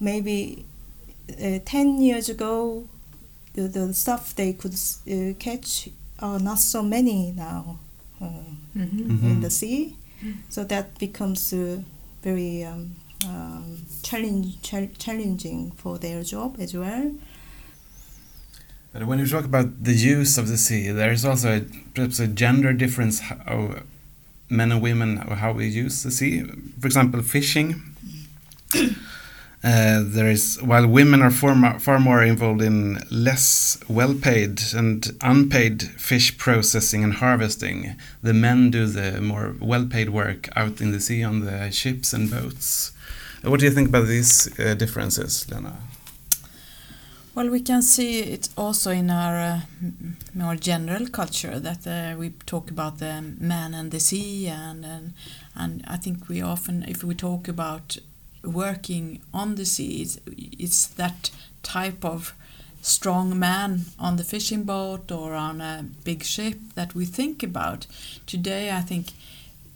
maybe 0.00 0.64
uh, 1.30 1.58
10 1.64 2.00
years 2.00 2.28
ago 2.28 2.86
the, 3.54 3.62
the 3.62 3.94
stuff 3.94 4.34
they 4.36 4.52
could 4.52 4.74
uh, 4.74 5.32
catch 5.38 5.88
are 6.18 6.38
not 6.38 6.58
so 6.58 6.82
many 6.82 7.32
now 7.36 7.78
uh, 8.20 8.26
Mm-hmm. 8.76 9.08
in 9.26 9.36
Mhm. 9.38 9.40
the 9.40 9.48
sea. 9.50 9.96
So 10.50 10.62
that 10.64 10.98
becomes 10.98 11.52
uh, 11.54 11.80
very 12.26 12.64
um, 12.64 12.96
um, 13.24 13.86
challenge, 14.02 14.60
chal- 14.60 14.90
challenging 14.98 15.70
for 15.70 15.96
their 15.96 16.24
job 16.24 16.56
as 16.58 16.74
well. 16.74 17.12
But 18.92 19.06
when 19.06 19.20
you 19.20 19.28
talk 19.28 19.44
about 19.44 19.84
the 19.84 19.94
use 19.94 20.36
of 20.36 20.48
the 20.48 20.58
sea, 20.58 20.90
there 20.90 21.12
is 21.12 21.24
also 21.24 21.58
a, 21.58 21.60
perhaps 21.94 22.18
a 22.18 22.26
gender 22.26 22.72
difference 22.72 23.20
how 23.20 23.76
men 24.48 24.72
and 24.72 24.82
women 24.82 25.18
how 25.18 25.52
we 25.52 25.68
use 25.68 26.02
the 26.02 26.10
sea. 26.10 26.42
For 26.80 26.86
example, 26.88 27.22
fishing. 27.22 27.82
Uh, 29.64 30.02
there 30.04 30.30
is 30.30 30.62
while 30.62 30.86
women 30.86 31.22
are 31.22 31.30
far 31.30 31.54
more, 31.54 31.78
far 31.80 31.98
more 31.98 32.22
involved 32.22 32.62
in 32.62 32.98
less 33.10 33.78
well-paid 33.88 34.60
and 34.74 35.16
unpaid 35.22 35.82
fish 35.82 36.36
processing 36.38 37.02
and 37.02 37.14
harvesting, 37.14 37.96
the 38.22 38.34
men 38.34 38.70
do 38.70 38.86
the 38.86 39.20
more 39.20 39.54
well-paid 39.60 40.10
work 40.10 40.48
out 40.54 40.80
in 40.80 40.92
the 40.92 41.00
sea 41.00 41.24
on 41.24 41.40
the 41.40 41.70
ships 41.70 42.12
and 42.12 42.30
boats. 42.30 42.92
Uh, 43.44 43.50
What 43.50 43.60
do 43.60 43.66
you 43.66 43.72
think 43.72 43.88
about 43.88 44.06
these 44.06 44.48
uh, 44.60 44.74
differences, 44.74 45.50
Lena? 45.50 45.76
Well, 47.34 47.50
we 47.50 47.60
can 47.60 47.82
see 47.82 48.20
it 48.20 48.48
also 48.56 48.90
in 48.90 49.10
our 49.10 49.36
uh, 49.36 49.60
more 50.32 50.56
general 50.56 51.06
culture 51.08 51.60
that 51.60 51.86
uh, 51.86 52.16
we 52.18 52.30
talk 52.46 52.70
about 52.70 52.98
the 52.98 53.20
man 53.38 53.74
and 53.74 53.90
the 53.90 54.00
sea, 54.00 54.48
and, 54.48 54.84
and 54.84 55.12
and 55.54 55.82
I 55.86 55.96
think 55.98 56.28
we 56.28 56.40
often, 56.40 56.84
if 56.88 57.02
we 57.04 57.14
talk 57.14 57.48
about 57.48 57.98
working 58.46 59.20
on 59.34 59.56
the 59.56 59.66
sea, 59.66 60.02
it's, 60.02 60.20
it's 60.26 60.86
that 60.86 61.30
type 61.62 62.04
of 62.04 62.34
strong 62.80 63.36
man 63.36 63.86
on 63.98 64.16
the 64.16 64.24
fishing 64.24 64.62
boat 64.62 65.10
or 65.10 65.34
on 65.34 65.60
a 65.60 65.84
big 66.04 66.22
ship 66.22 66.56
that 66.74 66.94
we 66.94 67.04
think 67.04 67.42
about. 67.42 67.86
Today, 68.26 68.70
I 68.70 68.80
think 68.80 69.08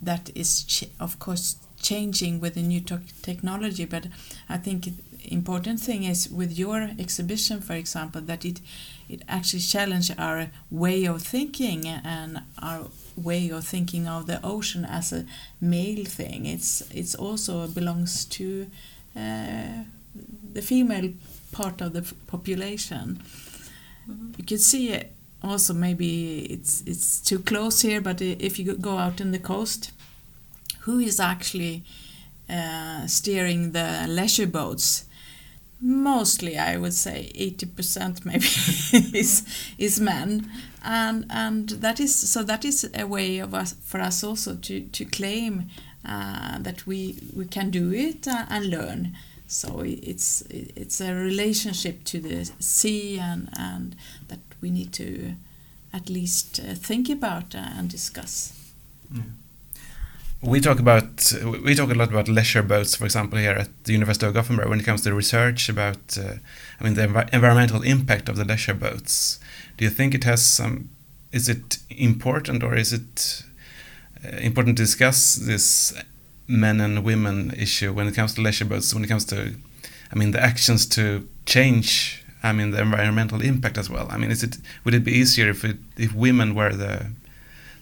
that 0.01 0.29
is, 0.33 0.85
of 0.99 1.19
course, 1.19 1.57
changing 1.81 2.39
with 2.39 2.53
the 2.55 2.61
new 2.61 2.79
tech 2.79 3.01
technology, 3.21 3.85
but 3.85 4.07
I 4.47 4.57
think 4.57 4.87
important 5.25 5.79
thing 5.79 6.03
is 6.03 6.29
with 6.29 6.57
your 6.57 6.89
exhibition, 6.97 7.61
for 7.61 7.73
example, 7.73 8.21
that 8.21 8.45
it 8.45 8.61
it 9.09 9.21
actually 9.27 9.59
challenge 9.59 10.09
our 10.17 10.49
way 10.69 11.05
of 11.05 11.21
thinking 11.21 11.85
and 11.87 12.41
our 12.61 12.87
way 13.23 13.49
of 13.49 13.65
thinking 13.65 14.07
of 14.07 14.27
the 14.27 14.39
ocean 14.43 14.85
as 14.85 15.13
a 15.13 15.25
male 15.59 16.05
thing. 16.05 16.45
It's 16.45 16.83
it's 16.91 17.15
also 17.15 17.67
belongs 17.67 18.25
to 18.25 18.67
uh, 19.15 19.83
the 20.53 20.61
female 20.61 21.13
part 21.51 21.81
of 21.81 21.93
the 21.93 22.03
population. 22.27 23.21
You 24.37 24.43
can 24.43 24.57
see 24.57 24.89
it 24.89 25.13
also 25.43 25.73
maybe 25.73 26.39
it's 26.45 26.83
it's 26.85 27.19
too 27.19 27.39
close 27.39 27.81
here, 27.81 28.01
but 28.01 28.21
if 28.21 28.59
you 28.59 28.73
go 28.75 28.97
out 28.97 29.21
in 29.21 29.31
the 29.31 29.39
coast, 29.39 29.91
who 30.81 30.99
is 30.99 31.19
actually 31.19 31.83
uh, 32.49 33.07
steering 33.07 33.71
the 33.71 34.05
leisure 34.07 34.47
boats? 34.47 35.05
Mostly, 35.81 36.57
I 36.57 36.77
would 36.77 36.93
say, 36.93 37.31
eighty 37.33 37.65
percent 37.65 38.23
maybe 38.25 38.45
is 39.17 39.43
is 39.77 39.99
men, 39.99 40.49
and 40.83 41.25
and 41.29 41.69
that 41.69 41.99
is 41.99 42.15
so 42.15 42.43
that 42.43 42.63
is 42.63 42.89
a 42.93 43.05
way 43.07 43.39
of 43.39 43.53
us 43.53 43.75
for 43.83 43.99
us 43.99 44.23
also 44.23 44.55
to 44.55 44.81
to 44.81 45.05
claim 45.05 45.69
uh, 46.05 46.59
that 46.59 46.85
we 46.85 47.15
we 47.35 47.45
can 47.45 47.71
do 47.71 47.91
it 47.91 48.27
uh, 48.27 48.45
and 48.49 48.69
learn. 48.69 49.17
So 49.47 49.81
it's 49.83 50.43
it's 50.49 51.01
a 51.01 51.13
relationship 51.13 52.03
to 52.05 52.19
the 52.19 52.45
sea 52.59 53.19
and 53.19 53.49
and 53.57 53.95
that 54.27 54.39
we 54.61 54.69
need 54.69 54.93
to 54.93 55.33
at 55.93 56.09
least 56.09 56.59
uh, 56.59 56.75
think 56.75 57.09
about 57.09 57.55
uh, 57.55 57.59
and 57.77 57.89
discuss. 57.89 58.53
We 60.43 60.59
talk 60.59 60.79
about 60.79 61.31
we 61.63 61.75
talk 61.75 61.91
a 61.91 61.93
lot 61.93 62.09
about 62.09 62.27
leisure 62.27 62.63
boats, 62.63 62.95
for 62.95 63.05
example, 63.05 63.37
here 63.37 63.51
at 63.51 63.69
the 63.83 63.93
University 63.93 64.25
of 64.25 64.33
Gothenburg 64.33 64.69
when 64.69 64.79
it 64.79 64.85
comes 64.85 65.01
to 65.01 65.13
research 65.13 65.69
about, 65.69 66.17
uh, 66.17 66.33
I 66.79 66.83
mean, 66.83 66.95
the 66.95 67.03
envi- 67.03 67.31
environmental 67.31 67.83
impact 67.83 68.27
of 68.27 68.37
the 68.37 68.43
leisure 68.43 68.73
boats. 68.73 69.39
Do 69.77 69.83
you 69.83 69.91
think 69.91 70.15
it 70.15 70.23
has 70.23 70.43
some 70.43 70.89
is 71.31 71.47
it 71.47 71.77
important 71.91 72.63
or 72.63 72.75
is 72.75 72.91
it 72.91 73.43
uh, 74.25 74.37
important 74.37 74.77
to 74.77 74.83
discuss 74.83 75.35
this 75.35 75.93
men 76.47 76.81
and 76.81 77.03
women 77.03 77.51
issue 77.51 77.93
when 77.93 78.07
it 78.07 78.15
comes 78.15 78.33
to 78.33 78.41
leisure 78.41 78.65
boats? 78.65 78.95
When 78.95 79.03
it 79.03 79.07
comes 79.07 79.25
to, 79.25 79.53
I 80.11 80.15
mean, 80.15 80.31
the 80.31 80.41
actions 80.41 80.87
to 80.87 81.27
change. 81.45 82.25
I 82.41 82.51
mean, 82.51 82.71
the 82.71 82.81
environmental 82.81 83.41
impact 83.41 83.77
as 83.77 83.91
well. 83.91 84.07
I 84.09 84.17
mean, 84.17 84.31
is 84.31 84.41
it 84.41 84.57
would 84.85 84.95
it 84.95 85.03
be 85.03 85.11
easier 85.11 85.49
if 85.49 85.63
it, 85.63 85.77
if 85.97 86.15
women 86.15 86.55
were 86.55 86.73
the 86.73 87.11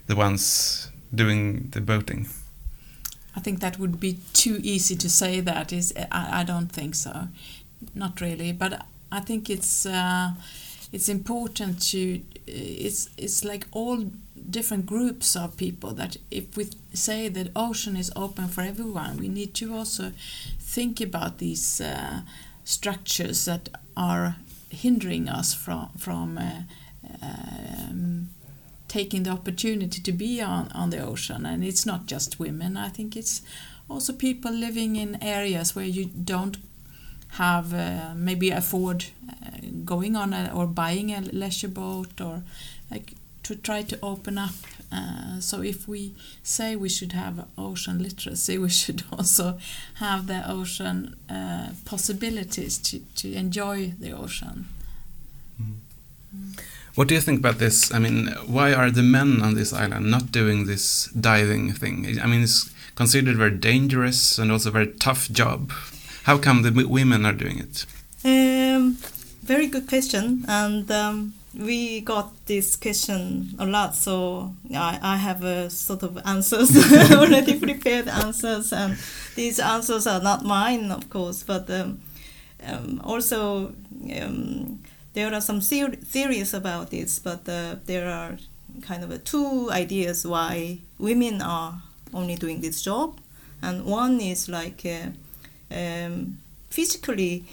the 0.08 0.18
ones 0.18 0.90
doing 1.16 1.70
the 1.70 1.80
boating? 1.80 2.28
I 3.40 3.42
think 3.42 3.62
that 3.62 3.80
would 3.80 4.02
be 4.02 4.20
too 4.34 4.60
easy 4.64 4.98
to 4.98 5.10
say 5.10 5.40
that 5.40 5.72
is 5.72 5.94
I, 6.12 6.42
I 6.42 6.44
don't 6.44 6.70
think 6.70 6.94
so. 6.94 7.30
Not 7.96 8.20
really 8.20 8.52
but 8.52 8.86
I 9.14 9.22
think 9.22 9.50
it's 9.50 9.86
uh, 9.86 10.32
it's 10.92 11.08
important 11.08 11.82
to 11.92 12.22
it's 12.46 13.10
it's 13.18 13.46
like 13.46 13.66
all 13.72 14.12
different 14.50 14.86
groups 14.86 15.38
of 15.38 15.56
people 15.56 15.92
that 15.94 16.18
if 16.30 16.58
we 16.58 16.68
say 16.94 17.30
that 17.30 17.52
ocean 17.56 17.96
is 17.96 18.12
open 18.14 18.50
for 18.50 18.62
everyone 18.62 19.16
we 19.18 19.30
need 19.30 19.54
to 19.54 19.74
also 19.74 20.12
think 20.60 21.00
about 21.00 21.38
these 21.38 21.80
uh, 21.80 22.22
structures 22.66 23.46
that 23.46 23.70
are 23.96 24.36
hindering 24.70 25.30
us 25.30 25.54
from 25.54 25.90
from 25.98 26.38
uh, 26.38 26.64
um, 27.22 28.30
taking 28.90 29.24
the 29.24 29.30
opportunity 29.30 30.02
to 30.02 30.12
be 30.12 30.42
on, 30.42 30.70
on 30.74 30.90
the 30.90 31.00
ocean 31.00 31.46
and 31.46 31.64
it's 31.64 31.86
not 31.86 32.06
just 32.06 32.40
women 32.40 32.76
i 32.76 32.90
think 32.90 33.16
it's 33.16 33.42
also 33.90 34.12
people 34.14 34.52
living 34.52 34.96
in 34.96 35.22
areas 35.24 35.76
where 35.76 35.86
you 35.86 36.06
don't 36.06 36.58
have 37.34 37.74
uh, 37.74 38.14
maybe 38.16 38.50
afford 38.50 39.06
uh, 39.30 39.58
going 39.86 40.16
on 40.16 40.34
a, 40.34 40.52
or 40.54 40.66
buying 40.66 41.12
a 41.12 41.22
leisure 41.22 41.68
boat 41.68 42.20
or 42.20 42.44
like 42.90 43.14
to 43.44 43.56
try 43.56 43.82
to 43.82 43.98
open 44.04 44.38
up. 44.38 44.54
Uh, 44.92 45.40
so 45.40 45.62
if 45.62 45.88
we 45.88 46.14
say 46.44 46.76
we 46.76 46.90
should 46.90 47.14
have 47.14 47.48
ocean 47.58 48.02
literacy, 48.02 48.58
we 48.66 48.70
should 48.70 49.04
also 49.12 49.58
have 49.96 50.28
the 50.28 50.44
ocean 50.50 51.16
uh, 51.30 51.70
possibilities 51.86 52.78
to, 52.78 53.00
to 53.16 53.34
enjoy 53.34 53.94
the 54.00 54.12
ocean. 54.12 54.68
Mm. 55.62 55.74
Mm. 56.36 56.64
What 57.00 57.08
do 57.08 57.16
you 57.16 57.22
think 57.22 57.40
about 57.40 57.60
this? 57.60 57.94
I 57.94 58.00
mean, 58.00 58.28
why 58.46 58.74
are 58.74 58.92
the 58.92 59.04
men 59.04 59.42
on 59.42 59.54
this 59.54 59.72
island 59.72 60.12
not 60.12 60.34
doing 60.34 60.66
this 60.66 61.06
diving 61.18 61.72
thing? 61.72 62.20
I 62.22 62.28
mean, 62.28 62.42
it's 62.42 62.70
considered 62.96 63.38
very 63.38 63.52
dangerous 63.56 64.38
and 64.38 64.52
also 64.52 64.70
very 64.70 64.88
tough 64.88 65.32
job. 65.32 65.72
How 66.24 66.38
come 66.38 66.62
the 66.64 66.86
women 66.86 67.26
are 67.26 67.32
doing 67.32 67.58
it? 67.58 67.86
Um, 68.26 68.98
very 69.42 69.68
good 69.68 69.88
question, 69.88 70.44
and 70.50 70.92
um, 70.92 71.36
we 71.58 72.02
got 72.02 72.34
this 72.48 72.76
question 72.76 73.56
a 73.58 73.66
lot. 73.66 73.96
So 73.96 74.54
I, 74.76 75.00
I 75.02 75.16
have 75.16 75.42
a 75.46 75.70
sort 75.70 76.04
of 76.04 76.20
answers 76.26 76.70
already 77.14 77.58
prepared 77.58 78.10
answers, 78.10 78.74
and 78.74 78.98
these 79.36 79.58
answers 79.62 80.06
are 80.06 80.20
not 80.22 80.44
mine, 80.44 80.92
of 80.92 81.10
course, 81.10 81.44
but 81.44 81.70
um, 81.70 82.02
um 82.68 83.00
also 83.06 83.74
um, 84.22 84.80
there 85.20 85.34
are 85.34 85.42
some 85.42 85.62
theories 85.62 86.54
about 86.54 86.90
this. 86.90 87.20
But 87.20 87.48
uh, 87.50 87.76
there 87.86 88.10
are 88.10 88.38
kind 88.82 89.04
of 89.04 89.24
two 89.24 89.70
ideas 89.72 90.26
why 90.26 90.80
women 90.98 91.42
are 91.42 91.82
only 92.14 92.36
doing 92.36 92.62
this 92.62 92.82
job, 92.82 93.20
and 93.62 93.86
one 93.86 94.20
is 94.22 94.50
like. 94.50 94.86
Uh, 94.86 95.10
um, 95.72 96.38
physically 96.70 97.44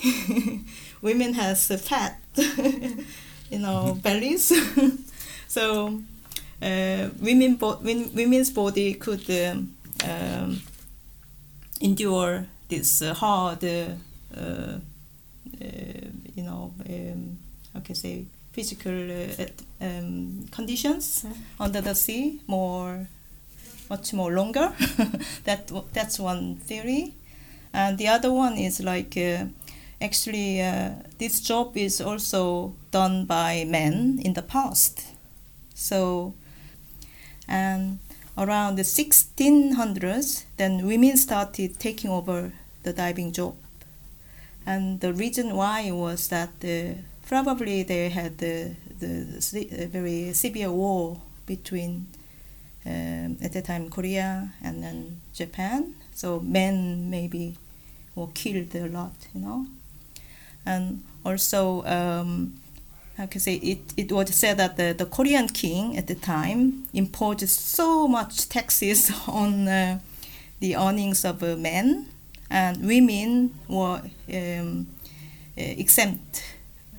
women 1.02 1.34
has 1.34 1.68
the 1.68 1.78
fat 1.78 2.20
you 2.36 3.58
know 3.58 3.94
mm-hmm. 3.94 3.98
bellies 4.00 4.52
so 5.48 6.00
uh, 6.62 7.08
women 7.20 7.56
bo- 7.56 7.78
women's 7.82 8.50
body 8.50 8.94
could 8.94 9.28
um, 9.30 9.74
um, 10.04 10.60
endure 11.80 12.46
this 12.68 13.02
uh, 13.02 13.14
hard 13.14 13.64
uh, 13.64 13.88
uh, 14.36 14.78
you 16.34 16.42
know 16.42 16.72
um, 16.88 17.38
how 17.76 17.82
can 17.82 17.94
I 17.94 17.98
say 17.98 18.24
physical 18.52 19.10
uh, 19.10 19.44
um, 19.80 20.46
conditions 20.50 21.24
yeah. 21.24 21.36
under 21.60 21.80
the 21.82 21.94
sea 21.94 22.40
more 22.46 23.06
much 23.90 24.12
more 24.14 24.32
longer 24.32 24.72
that 25.44 25.70
that's 25.92 26.18
one 26.18 26.56
theory 26.56 27.12
and 27.72 27.98
the 27.98 28.08
other 28.08 28.32
one 28.32 28.56
is 28.56 28.80
like 28.80 29.16
uh, 29.18 29.44
actually 30.00 30.62
uh, 30.62 30.90
this 31.18 31.40
job 31.40 31.76
is 31.76 32.00
also 32.00 32.74
done 32.90 33.24
by 33.24 33.64
men 33.64 34.20
in 34.22 34.34
the 34.34 34.42
past. 34.42 35.04
So, 35.74 36.34
and 37.46 37.98
around 38.36 38.76
the 38.76 38.82
1600s, 38.82 40.44
then 40.56 40.86
women 40.86 41.16
started 41.16 41.78
taking 41.78 42.10
over 42.10 42.52
the 42.82 42.92
diving 42.92 43.32
job. 43.32 43.56
And 44.64 45.00
the 45.00 45.12
reason 45.12 45.54
why 45.54 45.90
was 45.90 46.28
that 46.28 46.50
uh, 46.64 47.00
probably 47.26 47.82
they 47.82 48.08
had 48.08 48.38
the, 48.38 48.74
the, 48.98 49.88
very 49.90 50.32
severe 50.32 50.70
war 50.70 51.20
between 51.44 52.06
um, 52.86 53.36
at 53.42 53.52
the 53.52 53.62
time 53.62 53.90
Korea 53.90 54.52
and 54.62 54.82
then 54.82 55.20
Japan. 55.34 55.94
So 56.14 56.40
men 56.40 57.10
maybe 57.10 57.56
were 58.14 58.28
killed 58.28 58.74
a 58.74 58.86
lot, 58.88 59.14
you 59.34 59.40
know. 59.40 59.66
And 60.64 61.02
also, 61.24 61.84
um, 61.84 62.54
how 63.16 63.26
can 63.26 63.40
say 63.40 63.54
it? 63.54 63.92
It 63.96 64.12
was 64.12 64.34
said 64.34 64.56
that 64.58 64.76
the, 64.76 64.94
the 64.96 65.06
Korean 65.06 65.48
king 65.48 65.96
at 65.96 66.06
the 66.06 66.14
time 66.14 66.86
imposed 66.92 67.48
so 67.48 68.08
much 68.08 68.48
taxes 68.48 69.12
on 69.28 69.68
uh, 69.68 69.98
the 70.60 70.76
earnings 70.76 71.24
of 71.24 71.42
uh, 71.42 71.56
men, 71.56 72.06
and 72.50 72.86
women 72.86 73.54
were 73.68 74.00
um, 74.32 74.86
uh, 75.58 75.62
exempt, 75.62 76.55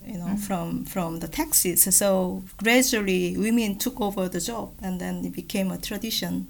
you 0.08 0.17
know, 0.17 0.26
mm. 0.26 0.39
from 0.39 0.86
from 0.86 1.20
the 1.20 1.28
taxes. 1.28 1.96
So 1.96 2.43
gradually, 2.58 3.38
women 3.38 3.78
took 3.78 4.00
over 4.02 4.30
the 4.30 4.39
job, 4.39 4.74
and 4.82 5.00
then 5.00 5.26
it 5.26 5.34
became 5.34 5.72
a 5.72 5.78
tradition. 5.78 6.48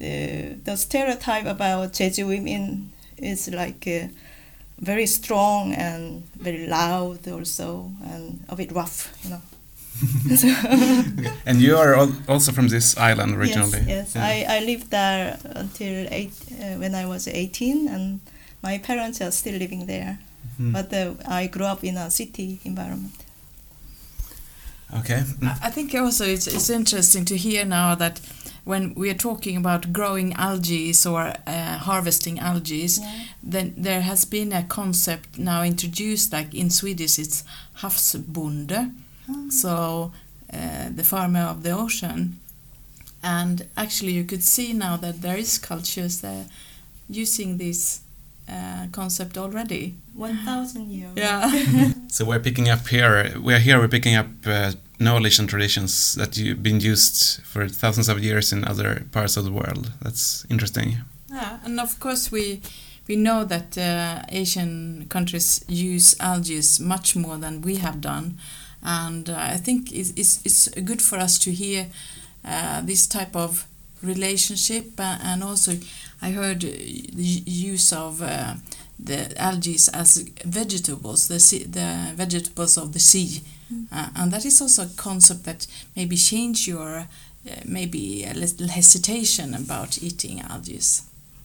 Uh, 0.00 0.56
the 0.64 0.76
stereotype 0.76 1.46
about 1.46 1.92
Jeju 1.92 2.26
women 2.28 2.92
is 3.16 3.48
like 3.48 3.86
uh, 3.86 4.08
very 4.78 5.06
strong 5.06 5.72
and 5.72 6.24
very 6.36 6.66
loud 6.66 7.26
also 7.28 7.90
and 8.04 8.44
a 8.48 8.56
bit 8.56 8.72
rough, 8.72 9.12
you 9.24 9.30
know. 9.30 9.40
and 11.46 11.60
you 11.62 11.76
are 11.76 11.96
also 12.28 12.52
from 12.52 12.68
this 12.68 12.96
island 12.98 13.34
originally. 13.34 13.78
Yes, 13.86 14.14
yes. 14.14 14.14
Yeah. 14.14 14.24
I, 14.24 14.56
I 14.56 14.60
lived 14.60 14.90
there 14.90 15.38
until 15.44 16.06
eight 16.10 16.34
uh, 16.52 16.76
when 16.76 16.94
I 16.94 17.06
was 17.06 17.26
18, 17.26 17.88
and 17.88 18.20
my 18.62 18.78
parents 18.78 19.22
are 19.22 19.30
still 19.30 19.58
living 19.58 19.86
there. 19.86 20.18
Mm. 20.60 20.72
But 20.72 20.92
uh, 20.92 21.14
I 21.28 21.46
grew 21.46 21.66
up 21.66 21.84
in 21.84 21.96
a 21.96 22.10
city 22.10 22.60
environment. 22.64 23.14
Okay. 24.94 25.24
I 25.42 25.70
think 25.70 25.94
also 25.94 26.24
it's, 26.24 26.46
it's 26.46 26.70
interesting 26.70 27.24
to 27.26 27.36
hear 27.36 27.64
now 27.64 27.94
that 27.96 28.20
when 28.64 28.94
we 28.94 29.10
are 29.10 29.14
talking 29.14 29.56
about 29.56 29.92
growing 29.92 30.32
algae 30.34 30.92
or 31.06 31.32
uh, 31.46 31.78
harvesting 31.78 32.38
algae, 32.38 32.86
yeah. 32.86 33.24
then 33.42 33.74
there 33.76 34.00
has 34.00 34.24
been 34.24 34.52
a 34.52 34.62
concept 34.64 35.38
now 35.38 35.62
introduced, 35.62 36.32
like 36.32 36.54
in 36.54 36.70
Swedish, 36.70 37.18
it's 37.18 37.44
havsbonde, 37.78 38.92
oh. 39.28 39.50
so 39.50 40.12
uh, 40.52 40.88
the 40.94 41.04
farmer 41.04 41.42
of 41.42 41.62
the 41.62 41.70
ocean. 41.70 42.40
And 43.22 43.66
actually, 43.76 44.12
you 44.12 44.24
could 44.24 44.42
see 44.42 44.72
now 44.72 44.96
that 44.96 45.22
there 45.22 45.36
is 45.36 45.58
cultures 45.58 46.20
that 46.22 46.46
using 47.08 47.58
this 47.58 48.00
uh, 48.48 48.86
concept 48.92 49.36
already. 49.36 49.94
One 50.14 50.36
thousand 50.44 50.90
years. 50.90 51.12
Yeah. 51.16 51.92
so 52.08 52.24
we're 52.24 52.40
picking 52.40 52.68
up 52.68 52.86
here. 52.88 53.32
We're 53.40 53.58
here. 53.58 53.78
We're 53.78 53.88
picking 53.88 54.16
up 54.16 54.26
uh, 54.46 54.72
knowledge 54.98 55.38
and 55.38 55.48
traditions 55.48 56.14
that 56.14 56.36
you've 56.36 56.62
been 56.62 56.80
used 56.80 57.42
for 57.42 57.68
thousands 57.68 58.08
of 58.08 58.22
years 58.22 58.52
in 58.52 58.64
other 58.64 59.06
parts 59.12 59.36
of 59.36 59.44
the 59.44 59.52
world. 59.52 59.92
That's 60.02 60.46
interesting. 60.48 60.98
Yeah, 61.30 61.58
and 61.64 61.80
of 61.80 61.98
course 62.00 62.30
we 62.32 62.60
we 63.08 63.16
know 63.16 63.44
that 63.44 63.76
uh, 63.78 64.22
Asian 64.28 65.06
countries 65.08 65.64
use 65.68 66.16
algae 66.20 66.60
much 66.80 67.16
more 67.16 67.36
than 67.36 67.62
we 67.62 67.76
have 67.76 68.00
done, 68.00 68.38
and 68.82 69.28
uh, 69.28 69.36
I 69.38 69.56
think 69.56 69.92
it's, 69.92 70.12
it's, 70.16 70.40
it's 70.44 70.68
good 70.80 71.02
for 71.02 71.18
us 71.18 71.38
to 71.40 71.52
hear 71.52 71.86
uh, 72.44 72.80
this 72.80 73.06
type 73.06 73.36
of 73.36 73.66
relationship, 74.06 74.98
uh, 74.98 75.18
and 75.22 75.42
also 75.42 75.72
I 76.22 76.30
heard 76.30 76.60
the 76.60 77.42
use 77.72 77.92
of 77.92 78.22
uh, 78.22 78.54
the 78.98 79.38
algae 79.40 79.78
as 79.92 80.18
vegetables, 80.44 81.28
the 81.28 81.40
sea, 81.40 81.64
the 81.64 82.12
vegetables 82.14 82.78
of 82.78 82.92
the 82.92 83.00
sea 83.00 83.42
Mm. 83.72 83.86
Uh, 83.90 84.08
and 84.16 84.32
that 84.32 84.44
is 84.44 84.60
also 84.60 84.82
a 84.82 84.88
concept 84.96 85.44
that 85.44 85.66
maybe 85.96 86.16
change 86.16 86.68
your 86.68 86.98
uh, 86.98 87.50
maybe 87.64 88.24
a 88.24 88.34
little 88.34 88.68
hesitation 88.68 89.54
about 89.54 90.02
eating 90.02 90.40
algae. 90.40 90.80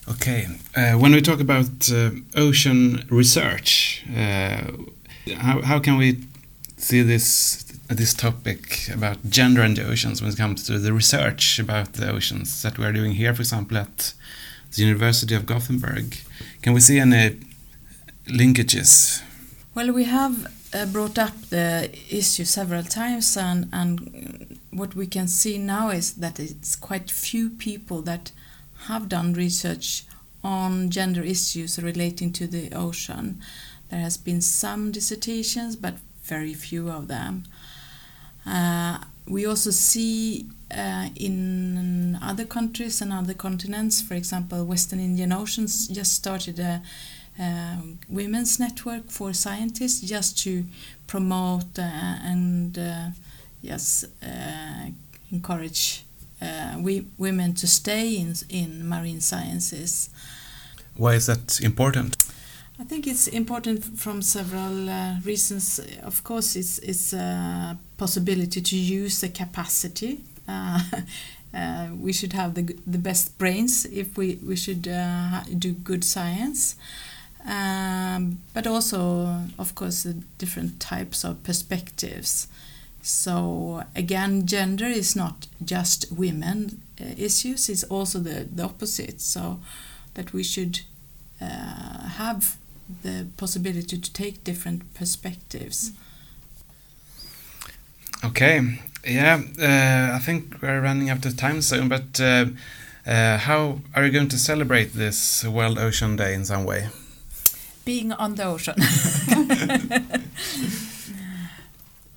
Okay, 0.10 0.48
uh, 0.76 0.94
when 0.94 1.12
we 1.14 1.22
talk 1.22 1.40
about 1.40 1.92
uh, 1.92 2.10
ocean 2.36 3.06
research, 3.10 4.04
uh, 4.10 4.62
how, 5.38 5.62
how 5.62 5.80
can 5.80 5.98
we 5.98 6.18
see 6.78 7.04
this 7.04 7.64
this 7.98 8.14
topic 8.14 8.88
about 8.90 9.30
gender 9.30 9.62
and 9.62 9.76
the 9.76 9.88
oceans 9.88 10.22
when 10.22 10.32
it 10.32 10.38
comes 10.38 10.66
to 10.66 10.80
the 10.80 10.94
research 10.94 11.60
about 11.60 11.94
the 11.94 12.10
oceans 12.10 12.62
that 12.62 12.78
we 12.78 12.86
are 12.86 12.94
doing 12.94 13.14
here, 13.14 13.34
for 13.34 13.42
example, 13.42 13.78
at 13.78 14.14
the 14.76 14.84
University 14.84 15.36
of 15.36 15.46
Gothenburg. 15.46 16.18
Can 16.62 16.74
we 16.74 16.80
see 16.80 17.00
any 17.00 17.40
linkages? 18.28 19.22
Well, 19.76 19.92
we 19.92 20.06
have 20.06 20.52
uh, 20.74 20.86
brought 20.86 21.18
up 21.18 21.34
the 21.50 21.90
issue 22.10 22.46
several 22.46 22.84
times, 22.84 23.36
and, 23.38 23.70
and 23.74 24.60
what 24.72 24.96
we 24.96 25.08
can 25.08 25.28
see 25.28 25.58
now 25.58 25.90
is 25.90 26.14
that 26.16 26.40
it's 26.40 26.76
quite 26.76 27.12
few 27.12 27.50
people 27.50 28.02
that 28.04 28.32
have 28.86 29.10
done 29.10 29.34
research 29.34 30.04
on 30.44 30.90
gender 30.90 31.22
issues 31.22 31.82
relating 31.82 32.32
to 32.34 32.48
the 32.48 32.74
ocean. 32.74 33.42
There 33.90 34.00
has 34.00 34.18
been 34.18 34.42
some 34.42 34.92
dissertations, 34.92 35.76
but 35.76 35.96
very 36.24 36.54
few 36.54 36.90
of 36.90 37.08
them. 37.08 37.44
Uh, 38.46 38.98
we 39.28 39.46
also 39.46 39.72
see 39.72 40.48
uh, 40.76 41.08
in 41.16 42.18
other 42.22 42.46
countries 42.46 43.02
and 43.02 43.14
other 43.14 43.34
continents, 43.34 44.02
for 44.02 44.16
example, 44.16 44.66
Western 44.66 45.00
Indian 45.00 45.32
Oceans 45.32 45.88
just 45.88 46.14
started 46.14 46.60
a, 46.60 46.82
a 47.40 47.78
women's 48.10 48.60
network 48.60 49.10
for 49.10 49.34
scientists 49.34 50.02
just 50.02 50.38
to 50.40 50.66
promote 51.08 51.78
uh, 51.78 51.82
and 51.82 52.78
uh, 52.78 53.08
yes 53.62 54.06
uh, 54.24 54.90
encourage 55.32 56.04
uh, 56.42 56.76
we, 56.80 57.06
women 57.18 57.54
to 57.54 57.68
stay 57.68 58.16
in 58.16 58.34
in 58.50 58.88
marine 58.88 59.22
sciences. 59.22 60.10
Why 60.96 61.16
is 61.16 61.26
that 61.28 61.62
important? 61.62 62.18
I 62.82 62.84
think 62.84 63.06
it's 63.06 63.28
important 63.28 63.86
from 64.00 64.24
several 64.24 64.90
uh, 64.90 65.20
reasons. 65.24 65.80
Of 66.02 66.24
course, 66.24 66.56
it's, 66.56 66.80
it's 66.80 67.14
a 67.14 67.78
possibility 67.98 68.60
to 68.60 68.76
use 68.76 69.22
the 69.22 69.30
capacity. 69.30 70.22
Uh, 70.48 70.80
uh, 71.54 71.88
we 71.98 72.12
should 72.12 72.34
have 72.34 72.56
the, 72.56 72.64
the 72.86 72.98
best 72.98 73.38
brains 73.38 73.86
if 73.86 74.18
we, 74.18 74.38
we 74.46 74.56
should 74.56 74.88
uh, 74.88 75.44
do 75.58 75.72
good 75.72 76.04
science. 76.04 76.76
Um, 77.48 78.40
but 78.54 78.68
also, 78.68 79.44
of 79.58 79.76
course, 79.76 80.04
the 80.04 80.14
different 80.40 80.80
types 80.82 81.24
of 81.24 81.42
perspectives. 81.44 82.48
So, 83.02 83.84
again, 83.96 84.46
gender 84.46 84.88
is 84.88 85.16
not 85.16 85.48
just 85.64 86.12
women 86.12 86.82
uh, 87.00 87.06
issues, 87.16 87.70
it's 87.70 87.84
also 87.84 88.20
the, 88.20 88.48
the 88.54 88.64
opposite. 88.64 89.22
So, 89.22 89.60
that 90.16 90.34
we 90.34 90.44
should 90.44 90.82
uh, 91.40 92.10
have 92.10 92.58
the 93.04 93.28
possibility 93.38 93.98
to 93.98 94.14
take 94.14 94.44
different 94.44 94.94
perspectives. 94.94 95.92
Okay, 98.24 98.80
yeah, 99.06 99.42
uh, 99.60 100.16
I 100.16 100.20
think 100.20 100.62
we're 100.62 100.82
running 100.82 101.10
out 101.10 101.26
of 101.26 101.36
time 101.36 101.62
soon, 101.62 101.90
but 101.90 102.20
uh, 102.20 102.46
uh, 103.06 103.38
how 103.38 103.80
are 103.96 104.06
you 104.06 104.12
going 104.12 104.28
to 104.28 104.38
celebrate 104.38 104.94
this 104.94 105.44
World 105.44 105.80
Ocean 105.80 106.16
Day 106.16 106.34
in 106.36 106.46
some 106.46 106.66
way? 106.66 106.90
Being 107.84 108.12
on 108.12 108.36
the 108.36 108.44
ocean. 108.44 108.76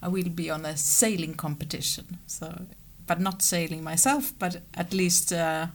I 0.03 0.09
will 0.09 0.29
be 0.29 0.51
on 0.51 0.67
a 0.67 0.77
sailing 0.77 1.35
competition, 1.35 2.19
so 2.27 2.67
but 3.07 3.21
not 3.21 3.43
sailing 3.43 3.83
myself, 3.83 4.33
but 4.39 4.61
at 4.75 4.93
least 4.93 5.33
uh, 5.33 5.69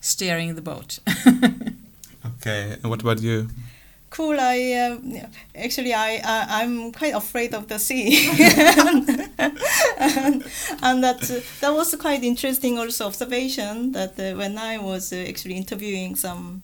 steering 0.00 0.54
the 0.54 0.62
boat. 0.62 0.98
okay, 2.36 2.76
and 2.82 2.90
what 2.90 3.00
about 3.00 3.22
you? 3.22 3.48
Cool. 4.20 4.38
I 4.38 4.72
um, 4.74 5.16
actually 5.54 5.94
I, 5.94 6.20
I 6.24 6.62
am 6.62 6.92
quite 6.92 7.14
afraid 7.14 7.54
of 7.54 7.66
the 7.68 7.78
sea, 7.78 8.28
and, 8.86 9.08
and, 10.82 11.04
that 11.04 11.20
uh, 11.30 11.40
that 11.60 11.72
was 11.72 11.94
quite 11.96 12.22
interesting 12.22 12.78
also 12.78 13.06
observation 13.06 13.92
that 13.92 14.18
uh, 14.18 14.36
when 14.36 14.58
I 14.58 14.78
was 14.78 15.12
uh, 15.12 15.24
actually 15.28 15.56
interviewing 15.56 16.16
some. 16.16 16.62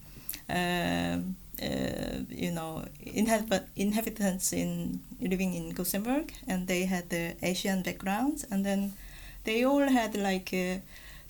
Um, 0.49 1.37
uh, 1.63 2.21
you 2.29 2.53
know, 2.53 2.85
inhabit- 3.01 3.71
inhabitants 3.77 4.53
in 4.53 5.01
living 5.23 5.55
in 5.55 5.71
Gothenburg, 5.71 6.35
and 6.47 6.67
they 6.67 6.85
had 6.85 7.09
the 7.09 7.35
Asian 7.43 7.83
backgrounds, 7.83 8.45
and 8.51 8.63
then 8.63 8.93
they 9.45 9.65
all 9.65 9.89
had 9.89 10.15
like 10.17 10.51
uh, 10.53 10.77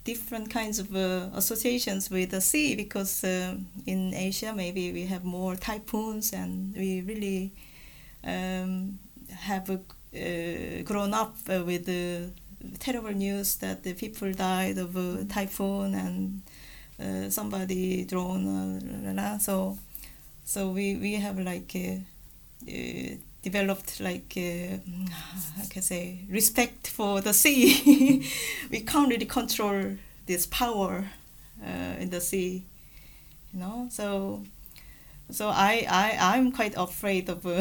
different 0.06 0.48
kinds 0.48 0.78
of 0.78 0.94
uh, 0.94 1.28
associations 1.34 2.10
with 2.10 2.30
the 2.30 2.40
sea 2.40 2.76
because 2.76 3.24
uh, 3.24 3.56
in 3.86 4.14
Asia 4.14 4.52
maybe 4.54 4.92
we 4.92 5.04
have 5.06 5.24
more 5.24 5.56
typhoons 5.56 6.32
and 6.32 6.74
we 6.76 7.00
really 7.02 7.52
um, 8.24 8.98
have 9.30 9.68
uh, 9.68 9.76
grown 10.84 11.12
up 11.12 11.34
uh, 11.50 11.62
with 11.66 11.84
the 11.86 12.30
terrible 12.78 13.12
news 13.12 13.56
that 13.56 13.82
the 13.82 13.92
people 13.94 14.32
died 14.32 14.78
of 14.78 14.96
a 14.96 15.24
typhoon 15.24 15.94
and 15.94 16.42
uh, 17.02 17.28
somebody 17.28 18.04
drowned. 18.04 19.18
Uh, 19.18 19.38
so 19.38 19.76
so 20.44 20.68
we, 20.70 20.96
we 20.96 21.14
have 21.14 21.38
like 21.40 21.74
developed 23.50 24.00
like 24.00 24.32
uh, 24.36 24.76
I 25.62 25.66
can 25.70 25.82
say 25.82 26.18
respect 26.28 26.88
for 26.88 27.20
the 27.20 27.32
sea. 27.32 28.28
we 28.72 28.80
can't 28.80 29.08
really 29.08 29.26
control 29.26 29.96
this 30.26 30.46
power 30.46 31.04
uh, 31.64 32.02
in 32.02 32.10
the 32.10 32.20
sea, 32.20 32.64
you 33.52 33.60
know. 33.60 33.86
So 33.88 34.42
so 35.30 35.48
I 35.48 35.86
I 35.88 36.36
I'm 36.36 36.52
quite 36.52 36.74
afraid 36.76 37.28
of 37.28 37.44
uh, 37.46 37.60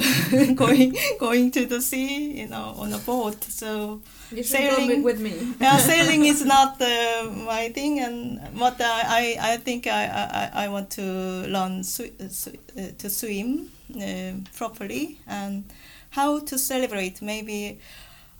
going 0.55 0.95
going 1.19 1.51
to 1.51 1.65
the 1.65 1.81
sea, 1.81 2.39
you 2.41 2.47
know, 2.47 2.75
on 2.77 2.93
a 2.93 2.99
boat. 2.99 3.43
So 3.43 4.01
sailing 4.43 5.03
with 5.03 5.19
me. 5.19 5.33
yeah, 5.59 5.77
sailing 5.77 6.25
is 6.25 6.45
not 6.45 6.81
uh, 6.81 7.29
my 7.45 7.69
thing, 7.69 7.99
and 7.99 8.39
what 8.59 8.75
I 8.79 9.37
I 9.39 9.57
think 9.57 9.87
I 9.87 10.05
I, 10.05 10.65
I 10.65 10.67
want 10.69 10.89
to 10.91 11.01
learn 11.01 11.83
sw- 11.83 12.13
sw- 12.29 12.59
uh, 12.77 12.91
to 12.97 13.09
swim 13.09 13.71
uh, 13.95 14.33
properly 14.55 15.19
and 15.27 15.63
how 16.11 16.39
to 16.39 16.57
celebrate 16.57 17.21
maybe 17.21 17.79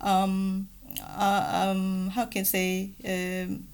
um, 0.01 0.67
uh, 1.17 1.71
um, 1.71 2.09
how 2.09 2.25
can 2.25 2.41
I 2.41 2.43
say 2.43 2.89
um, 3.05 3.65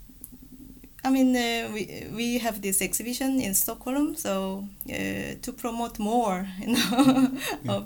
I 1.04 1.10
mean 1.10 1.36
uh, 1.36 1.72
we 1.74 2.08
we 2.16 2.38
have 2.38 2.62
this 2.62 2.82
exhibition 2.82 3.42
in 3.42 3.54
Stockholm 3.54 4.16
so 4.16 4.66
uh, 4.90 5.36
to 5.42 5.54
promote 5.54 5.98
more 6.00 6.48
you 6.60 6.74
know 6.74 7.32
yeah. 7.64 7.72
of, 7.72 7.86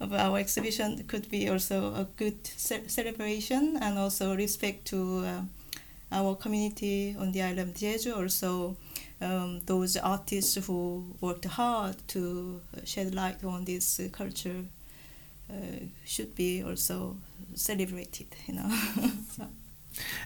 of 0.00 0.12
our 0.12 0.38
exhibition 0.38 1.04
could 1.08 1.30
be 1.30 1.48
also 1.48 1.94
a 1.94 2.06
good 2.16 2.46
ce- 2.46 2.86
celebration 2.88 3.78
and 3.80 3.98
also 3.98 4.36
respect 4.36 4.84
to 4.86 5.24
uh, 5.24 5.42
our 6.12 6.34
community 6.34 7.16
on 7.18 7.32
the 7.32 7.42
island 7.42 7.74
Jeju 7.74 8.16
also 8.16 8.76
um, 9.20 9.60
those 9.66 9.96
artists 9.96 10.54
who 10.66 11.04
worked 11.20 11.44
hard 11.44 11.96
to 12.08 12.60
shed 12.84 13.14
light 13.14 13.44
on 13.44 13.64
this 13.64 14.00
uh, 14.00 14.08
culture 14.12 14.64
uh, 15.50 15.54
should 16.04 16.34
be 16.34 16.62
also 16.62 17.16
celebrated, 17.54 18.28
you 18.46 18.54
know. 18.54 18.68
so. 19.36 19.46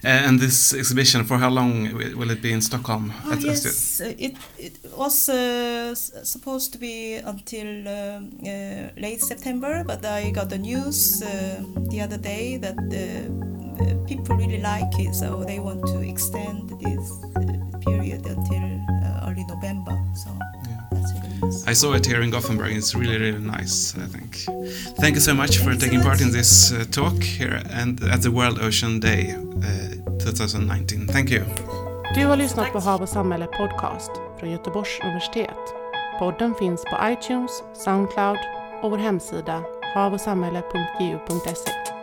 Uh, 0.03 0.07
and 0.07 0.39
this 0.39 0.73
exhibition, 0.73 1.23
for 1.23 1.37
how 1.37 1.49
long 1.49 1.91
will 1.93 2.29
it 2.31 2.41
be 2.41 2.51
in 2.51 2.61
Stockholm? 2.61 3.11
Oh, 3.25 3.33
yes, 3.39 3.99
uh, 4.01 4.13
it, 4.17 4.35
it 4.57 4.77
was 4.95 5.29
uh, 5.29 5.95
supposed 5.95 6.71
to 6.73 6.77
be 6.77 7.15
until 7.15 7.87
uh, 7.87 7.91
uh, 7.91 8.89
late 8.97 9.21
September, 9.21 9.83
but 9.83 10.05
I 10.05 10.31
got 10.31 10.49
the 10.49 10.57
news 10.57 11.19
the 11.19 12.01
other 12.01 12.17
day 12.17 12.57
that 12.57 12.77
people 14.07 14.35
really 14.35 14.61
like 14.61 14.99
it, 14.99 15.15
so 15.15 15.43
they 15.43 15.59
want 15.59 15.85
to 15.87 16.01
extend 16.01 16.69
this 16.79 17.11
period 17.83 18.25
until 18.25 18.54
I 21.67 21.73
saw 21.73 21.93
it 21.93 22.05
here 22.05 22.21
in 22.21 22.31
Gothenburg. 22.31 22.77
It's 22.77 22.95
really, 22.95 23.17
really 23.17 23.39
nice. 23.39 23.95
I 23.97 24.07
think. 24.07 24.45
Thank 24.99 25.15
you 25.15 25.21
so 25.21 25.33
much 25.33 25.57
for 25.57 25.75
taking 25.75 26.01
part 26.01 26.21
in 26.21 26.31
this 26.31 26.71
uh, 26.71 26.85
talk 26.91 27.23
here 27.23 27.61
and 27.69 28.03
at 28.03 28.21
the 28.21 28.31
World 28.31 28.59
Ocean 28.59 28.99
Day 28.99 29.33
uh, 29.33 30.19
2019. 30.19 31.07
Thank 31.07 31.31
you. 31.31 31.43
Du 32.15 32.25
har 32.25 32.37
lyssnat 32.37 32.71
på 32.71 32.79
Hav 32.79 33.01
och 33.01 33.09
samhälle 33.09 33.45
podcast 33.45 34.11
från 34.39 34.51
Göteborgs 34.51 34.99
universitet. 35.03 35.57
Podden 36.19 36.55
finns 36.55 36.83
på 36.83 36.97
iTunes, 37.03 37.51
Soundcloud 37.85 38.37
och 38.81 38.91
vår 38.91 38.97
hemsida 38.97 39.63
havochsamhälle.gu.se. 39.95 41.94